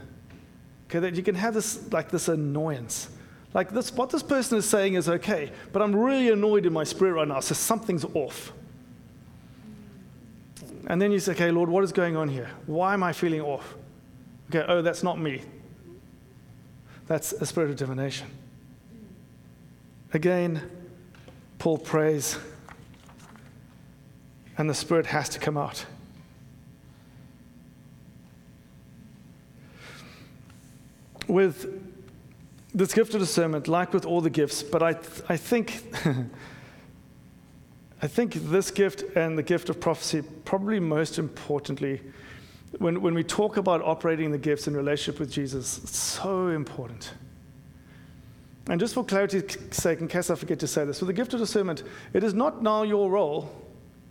[0.88, 3.10] Okay, that you can have this like this annoyance,
[3.54, 3.92] like this.
[3.92, 7.28] What this person is saying is okay, but I'm really annoyed in my spirit right
[7.28, 8.54] now, so something's off.
[10.88, 12.50] And then you say, okay, Lord, what is going on here?
[12.66, 13.76] Why am I feeling off?
[14.54, 15.42] Okay, oh, that's not me.
[17.08, 18.28] That's a spirit of divination.
[20.14, 20.70] Again,
[21.58, 22.38] Paul prays,
[24.58, 25.86] and the spirit has to come out.
[31.30, 31.82] With
[32.74, 34.98] this gift of discernment, like with all the gifts, but I,
[35.30, 35.82] I think.
[38.04, 42.02] I think this gift and the gift of prophecy, probably most importantly,
[42.78, 47.14] when, when we talk about operating the gifts in relationship with Jesus, it's so important.
[48.70, 51.34] And just for clarity's sake, in case I forget to say this, with the gift
[51.34, 53.52] of discernment, it is not now your role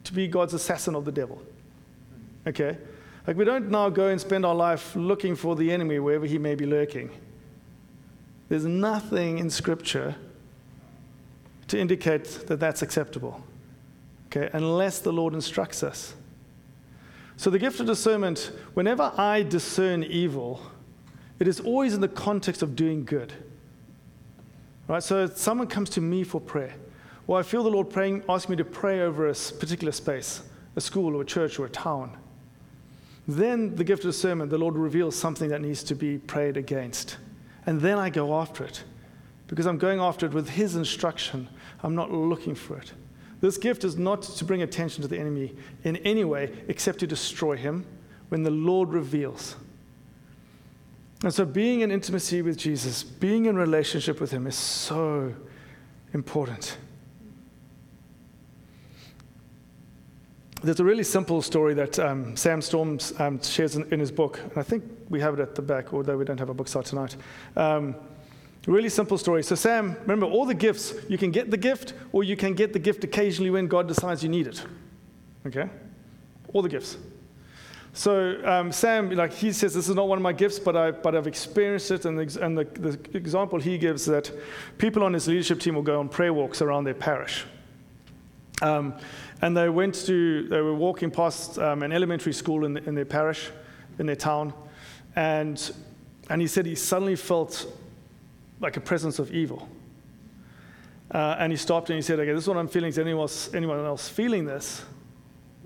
[0.04, 1.40] to be God's assassin of the devil.
[2.46, 2.76] Okay?
[3.26, 6.38] Like, we don't now go and spend our life looking for the enemy wherever he
[6.38, 7.10] may be lurking.
[8.48, 10.16] There's nothing in Scripture
[11.68, 13.42] to indicate that that's acceptable.
[14.26, 14.50] Okay?
[14.52, 16.14] Unless the Lord instructs us.
[17.40, 20.60] So, the gift of discernment, whenever I discern evil,
[21.38, 23.32] it is always in the context of doing good.
[24.88, 25.02] Right?
[25.02, 26.74] So, someone comes to me for prayer,
[27.26, 30.42] or I feel the Lord praying, ask me to pray over a particular space,
[30.76, 32.14] a school or a church or a town.
[33.26, 37.16] Then, the gift of discernment, the Lord reveals something that needs to be prayed against.
[37.64, 38.84] And then I go after it.
[39.46, 41.48] Because I'm going after it with His instruction,
[41.82, 42.92] I'm not looking for it.
[43.40, 47.06] This gift is not to bring attention to the enemy in any way except to
[47.06, 47.86] destroy him
[48.28, 49.56] when the Lord reveals.
[51.22, 55.34] And so, being in intimacy with Jesus, being in relationship with him is so
[56.14, 56.78] important.
[60.62, 64.40] There's a really simple story that um, Sam Storms um, shares in, in, his book,
[64.42, 66.68] and I think we have it at the back, although we don't have a book
[66.68, 67.16] start tonight.
[67.56, 67.94] Um,
[68.66, 69.42] Really simple story.
[69.42, 72.72] So, Sam, remember all the gifts, you can get the gift, or you can get
[72.72, 74.64] the gift occasionally when God decides you need it.
[75.46, 75.68] Okay?
[76.52, 76.98] All the gifts.
[77.92, 80.90] So, um, Sam, like he says, this is not one of my gifts, but, I,
[80.90, 82.04] but I've experienced it.
[82.04, 84.30] And, the, and the, the example he gives that
[84.78, 87.44] people on his leadership team will go on prayer walks around their parish.
[88.62, 88.94] Um,
[89.42, 92.94] and they went to, they were walking past um, an elementary school in, the, in
[92.94, 93.50] their parish,
[93.98, 94.52] in their town.
[95.16, 95.72] And,
[96.28, 97.66] and he said he suddenly felt
[98.60, 99.68] like a presence of evil.
[101.12, 102.88] Uh, and he stopped and he said, okay, this is what I'm feeling.
[102.88, 104.84] Is anyone else, anyone else feeling this?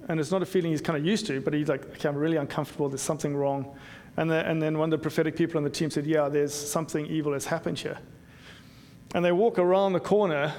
[0.08, 2.16] And it's not a feeling he's kind of used to, but he's like, okay, I'm
[2.16, 2.88] really uncomfortable.
[2.88, 3.76] There's something wrong.
[4.16, 6.54] And, the, and then one of the prophetic people on the team said, yeah, there's
[6.54, 7.98] something evil has happened here.
[9.14, 10.52] And they walk around the corner,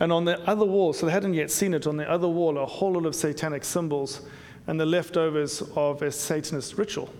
[0.00, 2.58] and on the other wall, so they hadn't yet seen it, on the other wall,
[2.58, 4.22] a whole lot of satanic symbols
[4.66, 7.10] and the leftovers of a Satanist ritual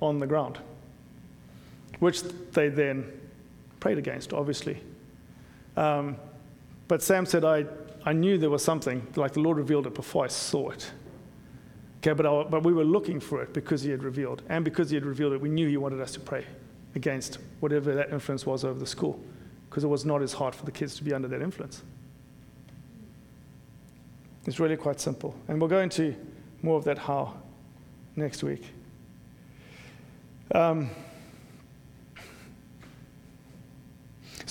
[0.00, 0.58] on the ground,
[1.98, 2.22] which
[2.52, 3.10] they then
[3.82, 4.80] prayed against, obviously.
[5.76, 6.16] Um,
[6.86, 7.66] but Sam said, I,
[8.04, 10.88] I knew there was something, like the Lord revealed it before I saw it.
[11.98, 14.42] Okay, but, I, but we were looking for it because He had revealed.
[14.48, 16.46] And because He had revealed it, we knew He wanted us to pray
[16.94, 19.20] against whatever that influence was over the school,
[19.68, 21.82] because it was not as hard for the kids to be under that influence.
[24.46, 25.34] It's really quite simple.
[25.48, 26.14] And we'll go into
[26.62, 27.34] more of that how
[28.14, 28.62] next week.
[30.54, 30.88] Um,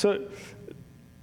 [0.02, 0.20] so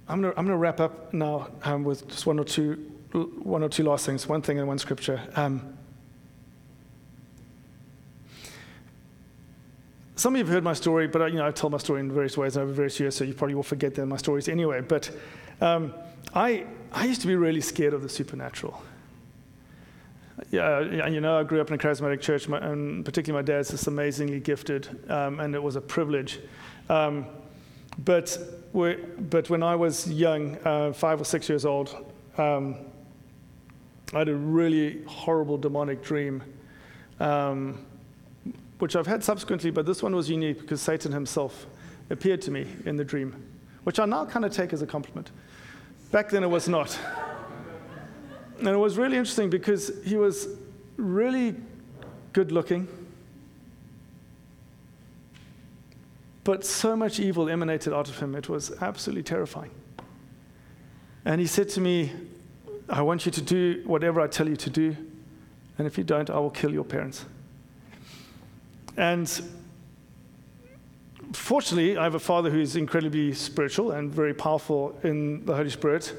[0.07, 2.75] I'm going to wrap up now um, with just one or two
[3.11, 5.21] one or two last things, one thing and one scripture.
[5.35, 5.77] Um,
[10.15, 11.99] some of you have heard my story, but I, you know I tell my story
[11.99, 14.79] in various ways over various years, so you probably will forget my stories anyway.
[14.79, 15.11] But
[15.59, 15.93] um,
[16.33, 18.81] I I used to be really scared of the supernatural.
[20.51, 23.87] Yeah, you know, I grew up in a charismatic church, and particularly my dad's just
[23.87, 26.39] amazingly gifted, um, and it was a privilege.
[26.87, 27.25] Um,
[28.05, 28.37] but,
[28.73, 31.95] but when I was young, uh, five or six years old,
[32.37, 32.75] um,
[34.13, 36.43] I had a really horrible demonic dream,
[37.19, 37.85] um,
[38.79, 41.67] which I've had subsequently, but this one was unique because Satan himself
[42.09, 43.43] appeared to me in the dream,
[43.83, 45.31] which I now kind of take as a compliment.
[46.11, 46.97] Back then it was not.
[48.59, 50.47] And it was really interesting because he was
[50.97, 51.55] really
[52.33, 52.87] good looking,
[56.49, 59.69] but so much evil emanated out of him, it was absolutely terrifying.
[61.23, 62.11] And he said to me,
[62.89, 64.97] I want you to do whatever I tell you to do,
[65.77, 67.23] and if you don't, I will kill your parents.
[68.97, 69.29] And
[71.33, 76.15] fortunately, I have a father who's incredibly spiritual and very powerful in the Holy Spirit.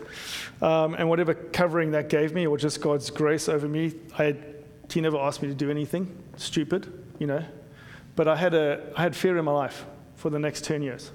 [0.62, 4.36] Um, and whatever covering that gave me, or just God's grace over me, I
[4.92, 6.06] he never asked me to do anything
[6.36, 6.86] stupid,
[7.18, 7.44] you know.
[8.14, 9.84] But I had, a, I had fear in my life
[10.20, 11.12] for the next 10 years.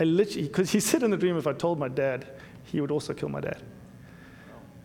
[0.00, 2.26] I literally, because he said in the dream, if I told my dad,
[2.64, 3.62] he would also kill my dad.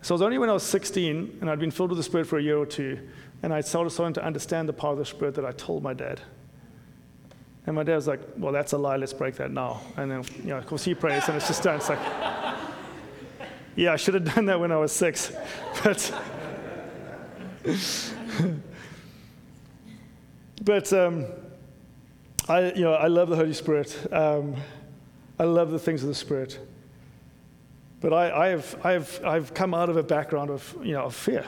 [0.02, 2.28] So it was only when I was 16 and I'd been filled with the Spirit
[2.28, 2.96] for a year or two,
[3.42, 5.94] and I started starting to understand the power of the Spirit that I told my
[5.94, 6.20] dad.
[7.66, 9.80] And my dad was like, Well, that's a lie, let's break that now.
[9.96, 11.76] And then, you know, of course, he prays and it's just done.
[11.76, 11.98] It's like,
[13.74, 15.32] Yeah, I should have done that when I was six.
[15.82, 16.14] But,
[20.64, 21.26] but um,
[22.48, 23.96] I, you know, I love the Holy Spirit.
[24.12, 24.54] Um,
[25.38, 26.60] I love the things of the Spirit.
[28.00, 31.14] But I, I have, I've, I've come out of a background of, you know, of
[31.14, 31.44] fear.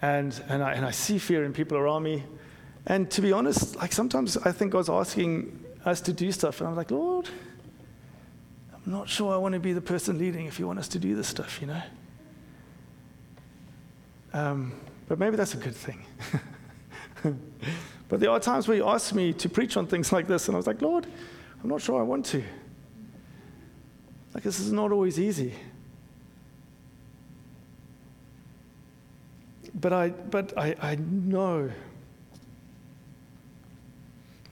[0.00, 2.22] And, and, I, and I see fear in people around me.
[2.86, 6.68] And to be honest, like sometimes I think God's asking us to do stuff, and
[6.68, 7.28] I'm like, Lord,
[8.74, 10.98] I'm not sure I want to be the person leading if you want us to
[10.98, 11.82] do this stuff, you know?
[14.32, 14.72] Um,
[15.08, 16.04] but maybe that's a good thing.
[18.12, 20.54] but there are times where He asks me to preach on things like this, and
[20.54, 21.06] I was like, Lord,
[21.62, 22.44] I'm not sure I want to.
[24.34, 25.54] Like, this is not always easy.
[29.74, 31.70] But I, but I, I know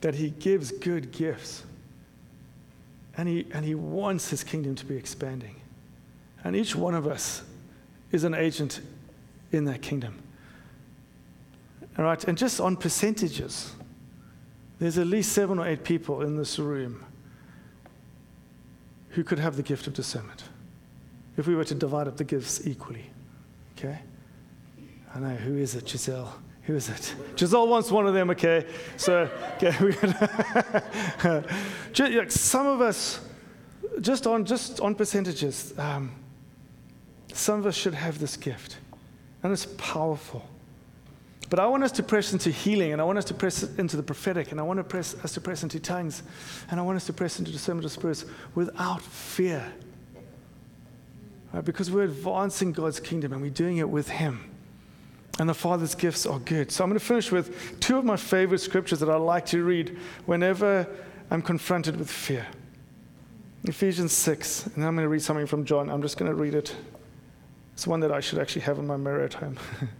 [0.01, 1.63] that He gives good gifts.
[3.19, 5.57] And he, and he wants His kingdom to be expanding.
[6.45, 7.43] And each one of us
[8.11, 8.81] is an agent
[9.53, 10.19] in that kingdom.
[12.01, 13.73] All right, and just on percentages,
[14.79, 17.05] there's at least seven or eight people in this room
[19.11, 20.45] who could have the gift of discernment
[21.37, 23.05] if we were to divide up the gifts equally.
[23.77, 23.99] Okay?
[25.15, 26.41] I know, who is it, Giselle?
[26.63, 27.15] Who is it?
[27.37, 28.65] Giselle wants one of them, okay?
[28.97, 29.93] So, okay, we
[32.17, 33.21] like some of us,
[34.01, 36.13] just on, just on percentages, um,
[37.35, 38.79] some of us should have this gift.
[39.43, 40.49] And it's powerful.
[41.51, 43.97] But I want us to press into healing, and I want us to press into
[43.97, 46.23] the prophetic, and I want to press, us to press into tongues,
[46.71, 48.25] and I want us to press into discernment of spirits
[48.55, 49.73] without fear.
[51.53, 51.65] Right?
[51.65, 54.51] Because we're advancing God's kingdom and we're doing it with Him
[55.41, 56.71] and the Father's gifts are good.
[56.71, 59.65] So I'm going to finish with two of my favorite scriptures that I like to
[59.65, 59.97] read
[60.27, 60.87] whenever
[61.31, 62.47] I'm confronted with fear.
[63.65, 65.89] Ephesians 6, and I'm going to read something from John.
[65.89, 66.77] I'm just going to read it.
[67.73, 69.57] It's one that I should actually have in my mirror at home.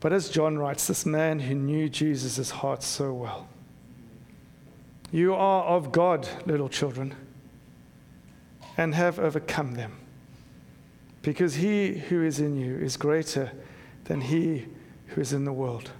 [0.00, 3.48] But as John writes, this man who knew Jesus' heart so well,
[5.10, 7.14] you are of God, little children,
[8.76, 9.98] and have overcome them,
[11.22, 13.50] because he who is in you is greater
[14.04, 14.66] than he
[15.08, 15.90] who is in the world.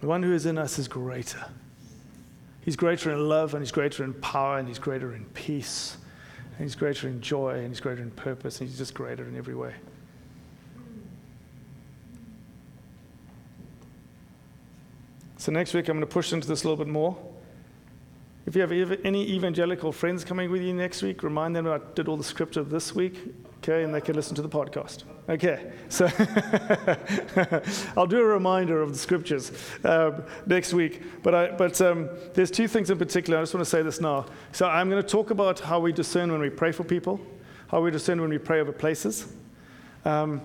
[0.00, 1.44] The one who is in us is greater.
[2.60, 5.96] He's greater in love, and he's greater in power, and he's greater in peace,
[6.56, 9.36] and he's greater in joy, and he's greater in purpose, and he's just greater in
[9.36, 9.74] every way.
[15.44, 17.14] So next week, I'm going to push into this a little bit more.
[18.46, 18.72] If you have
[19.04, 22.62] any evangelical friends coming with you next week, remind them I did all the scripture
[22.62, 23.18] this week,
[23.58, 25.04] okay, and they can listen to the podcast.
[25.28, 26.06] Okay, so
[27.94, 29.52] I'll do a reminder of the scriptures
[29.84, 31.02] um, next week.
[31.22, 33.38] But, I, but um, there's two things in particular.
[33.38, 34.24] I just want to say this now.
[34.52, 37.20] So I'm going to talk about how we discern when we pray for people,
[37.68, 39.30] how we discern when we pray over places.
[40.06, 40.40] Um,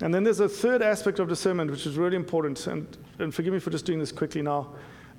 [0.00, 2.64] and then there's a third aspect of discernment, which is really important.
[2.68, 4.68] And, and forgive me for just doing this quickly now.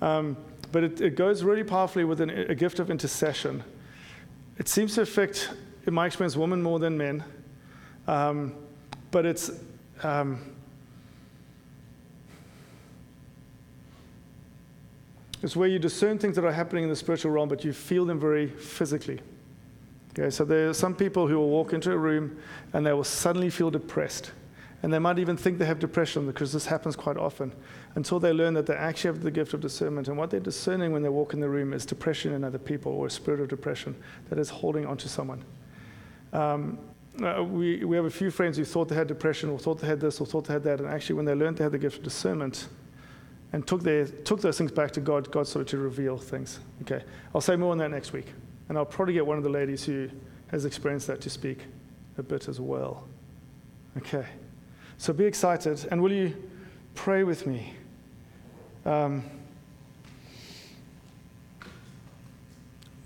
[0.02, 0.38] Um,
[0.72, 3.64] but it, it, goes really powerfully with an, a gift of intercession.
[4.58, 5.52] It seems to affect,
[5.86, 7.24] in my experience, women more than men.
[8.08, 8.56] Um,
[9.12, 9.52] but it's.
[10.04, 10.52] Um,
[15.42, 18.04] it's where you discern things that are happening in the spiritual realm, but you feel
[18.04, 19.22] them very physically.
[20.18, 22.38] Okay, so there are some people who will walk into a room
[22.74, 24.32] and they will suddenly feel depressed.
[24.86, 27.52] And they might even think they have depression because this happens quite often
[27.96, 30.10] until they learn that they actually have the gift of discernment.
[30.10, 32.92] And what they're discerning when they walk in the room is depression in other people
[32.92, 33.96] or a spirit of depression
[34.30, 35.44] that is holding onto someone.
[36.34, 36.78] Um,
[37.20, 39.88] uh, we, we have a few friends who thought they had depression or thought they
[39.88, 40.80] had this or thought they had that.
[40.80, 42.68] And actually, when they learned they had the gift of discernment
[43.54, 46.60] and took, their, took those things back to God, God started to reveal things.
[46.84, 48.28] Okay, I'll say more on that next week.
[48.70, 50.12] And I'll probably get one of the ladies who
[50.50, 51.62] has experienced that to speak
[52.20, 53.08] a bit as well.
[53.98, 54.28] Okay.
[54.98, 55.88] So be excited.
[55.92, 56.36] And will you
[56.94, 57.74] pray with me?
[58.86, 59.24] Um,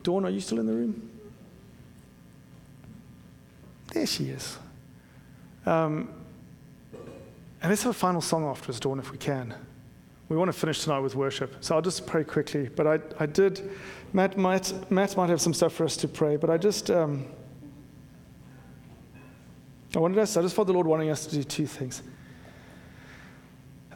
[0.03, 1.09] Dawn, are you still in the room?
[3.93, 4.57] There she is.
[5.65, 6.09] Um,
[7.61, 9.53] and let's have a final song afterwards, Dawn, if we can.
[10.29, 11.55] We want to finish tonight with worship.
[11.61, 12.69] So I'll just pray quickly.
[12.69, 13.69] But I, I did,
[14.13, 17.25] Matt might, Matt might have some stuff for us to pray, but I just, um,
[19.95, 22.03] I wanted us, I just felt the Lord wanting us to do two things.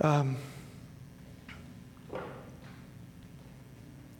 [0.01, 0.37] Um,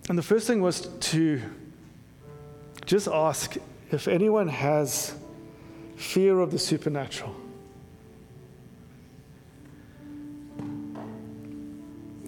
[0.07, 1.41] and the first thing was to
[2.86, 3.55] just ask
[3.91, 5.15] if anyone has
[5.95, 7.36] fear of the supernatural.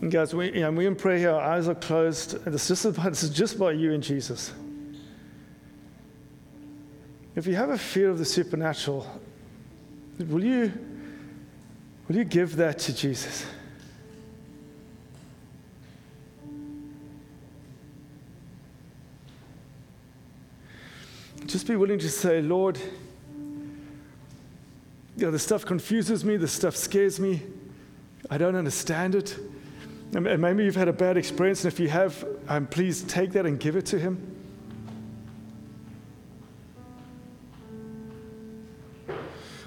[0.02, 2.36] And guys, we, you know, we in prayer here, our eyes are closed.
[2.46, 4.54] And it's just about, this is just about you and Jesus.
[7.36, 9.08] If you have a fear of the supernatural,
[10.20, 10.72] will you,
[12.08, 13.46] will you give that to Jesus?
[21.46, 22.78] Just be willing to say, Lord,
[25.18, 27.42] you know, the stuff confuses me, the stuff scares me,
[28.30, 29.38] I don't understand it.
[30.14, 33.46] And maybe you've had a bad experience, and if you have, um, please take that
[33.46, 34.35] and give it to Him.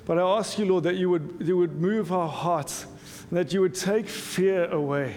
[0.09, 2.87] But I ask you, Lord, that you would, you would move our hearts,
[3.31, 5.15] that you would take fear away.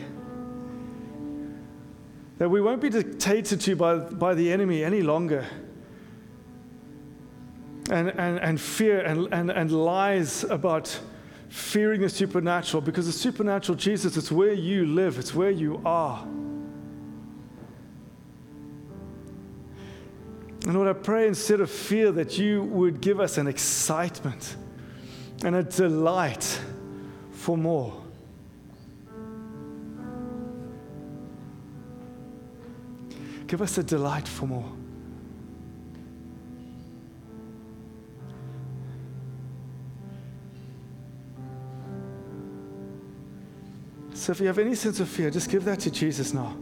[2.40, 5.46] That we won't be dictated to by, by the enemy any longer.
[7.90, 11.00] And, and, and fear and, and, and lies about
[11.48, 16.22] fearing the supernatural because the supernatural, Jesus, it's where you live, it's where you are.
[20.66, 24.58] And Lord, I pray instead of fear that you would give us an excitement
[25.44, 26.60] and a delight
[27.32, 28.02] for more.
[33.48, 34.72] Give us a delight for more.
[44.14, 46.56] So if you have any sense of fear, just give that to Jesus now.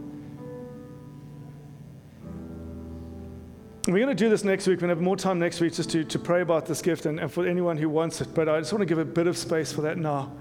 [3.92, 4.76] We're going to do this next week.
[4.76, 7.06] We're going to have more time next week just to, to pray about this gift
[7.06, 8.32] and, and for anyone who wants it.
[8.34, 10.32] But I just want to give a bit of space for that now.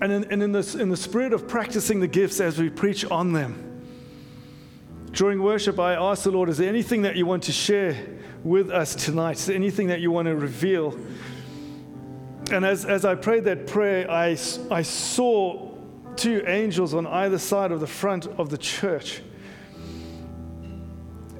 [0.00, 3.04] And, in, and in, this, in the spirit of practicing the gifts as we preach
[3.04, 3.68] on them,
[5.12, 7.96] during worship, I ask the Lord, is there anything that you want to share
[8.42, 9.36] with us tonight?
[9.36, 10.98] Is there anything that you want to reveal?
[12.50, 14.38] And as, as I prayed that prayer, I,
[14.70, 15.70] I saw
[16.16, 19.20] two angels on either side of the front of the church.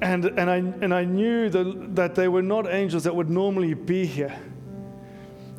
[0.03, 3.73] And, and, I, and I knew the, that they were not angels that would normally
[3.73, 4.37] be here.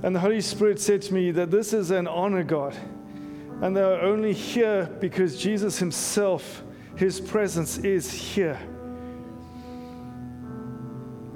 [0.03, 2.77] And the Holy Spirit said to me that this is an honor, God.
[3.63, 6.63] And they are only here because Jesus Himself,
[6.95, 8.61] His presence is here.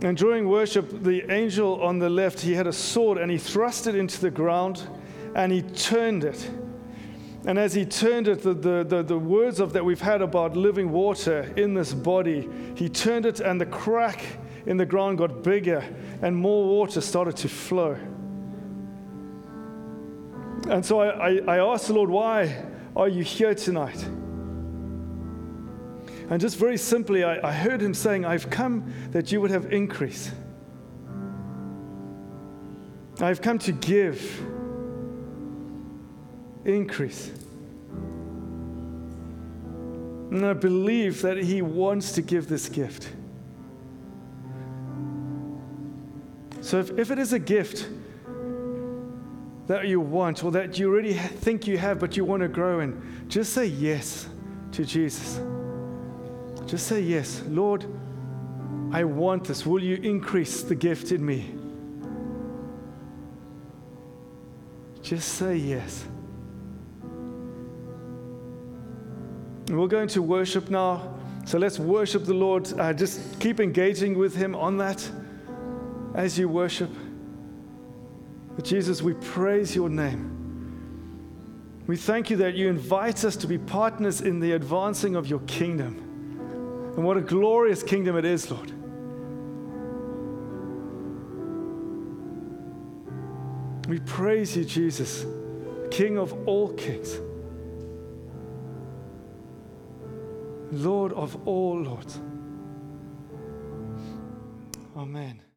[0.02, 3.86] And during worship, the angel on the left, he had a sword and he thrust
[3.86, 4.86] it into the ground
[5.34, 6.50] and he turned it.
[7.46, 10.56] And as he turned it, the, the, the, the, words of that we've had about
[10.56, 14.24] living water in this body, he turned it and the crack
[14.66, 15.84] in the ground got bigger
[16.20, 17.96] and more water started to flow.
[20.68, 22.64] And so I, I, I asked the Lord, why
[22.96, 24.02] Are you here tonight?
[26.30, 29.72] And just very simply, I, I heard him saying, I've come that you would have
[29.72, 30.30] increase.
[33.20, 34.20] I've come to give
[36.68, 37.30] increase.
[40.30, 43.08] And I believe that He wants to give this gift.
[46.60, 47.88] So if, if it is a gift
[49.68, 52.80] that you want or that you already think you have but you want to grow
[52.80, 54.28] in, just say yes
[54.72, 55.40] to Jesus.
[56.66, 57.42] Just say yes.
[57.48, 57.86] Lord,
[58.92, 59.64] I want this.
[59.64, 61.54] Will you increase the gift in me?
[65.00, 66.04] Just say yes.
[69.68, 71.14] We're going to worship now.
[71.44, 72.72] So let's worship the Lord.
[72.78, 75.08] Uh, just keep engaging with Him on that
[76.14, 76.90] as you worship.
[78.56, 80.34] But Jesus, we praise your name.
[81.86, 85.40] We thank you that you invite us to be partners in the advancing of your
[85.40, 85.96] kingdom.
[86.96, 88.72] And what a glorious kingdom it is, Lord.
[93.88, 95.24] We praise you, Jesus,
[95.90, 97.18] King of all kings.
[100.70, 102.20] Lord of all lords.
[104.96, 105.40] Amen.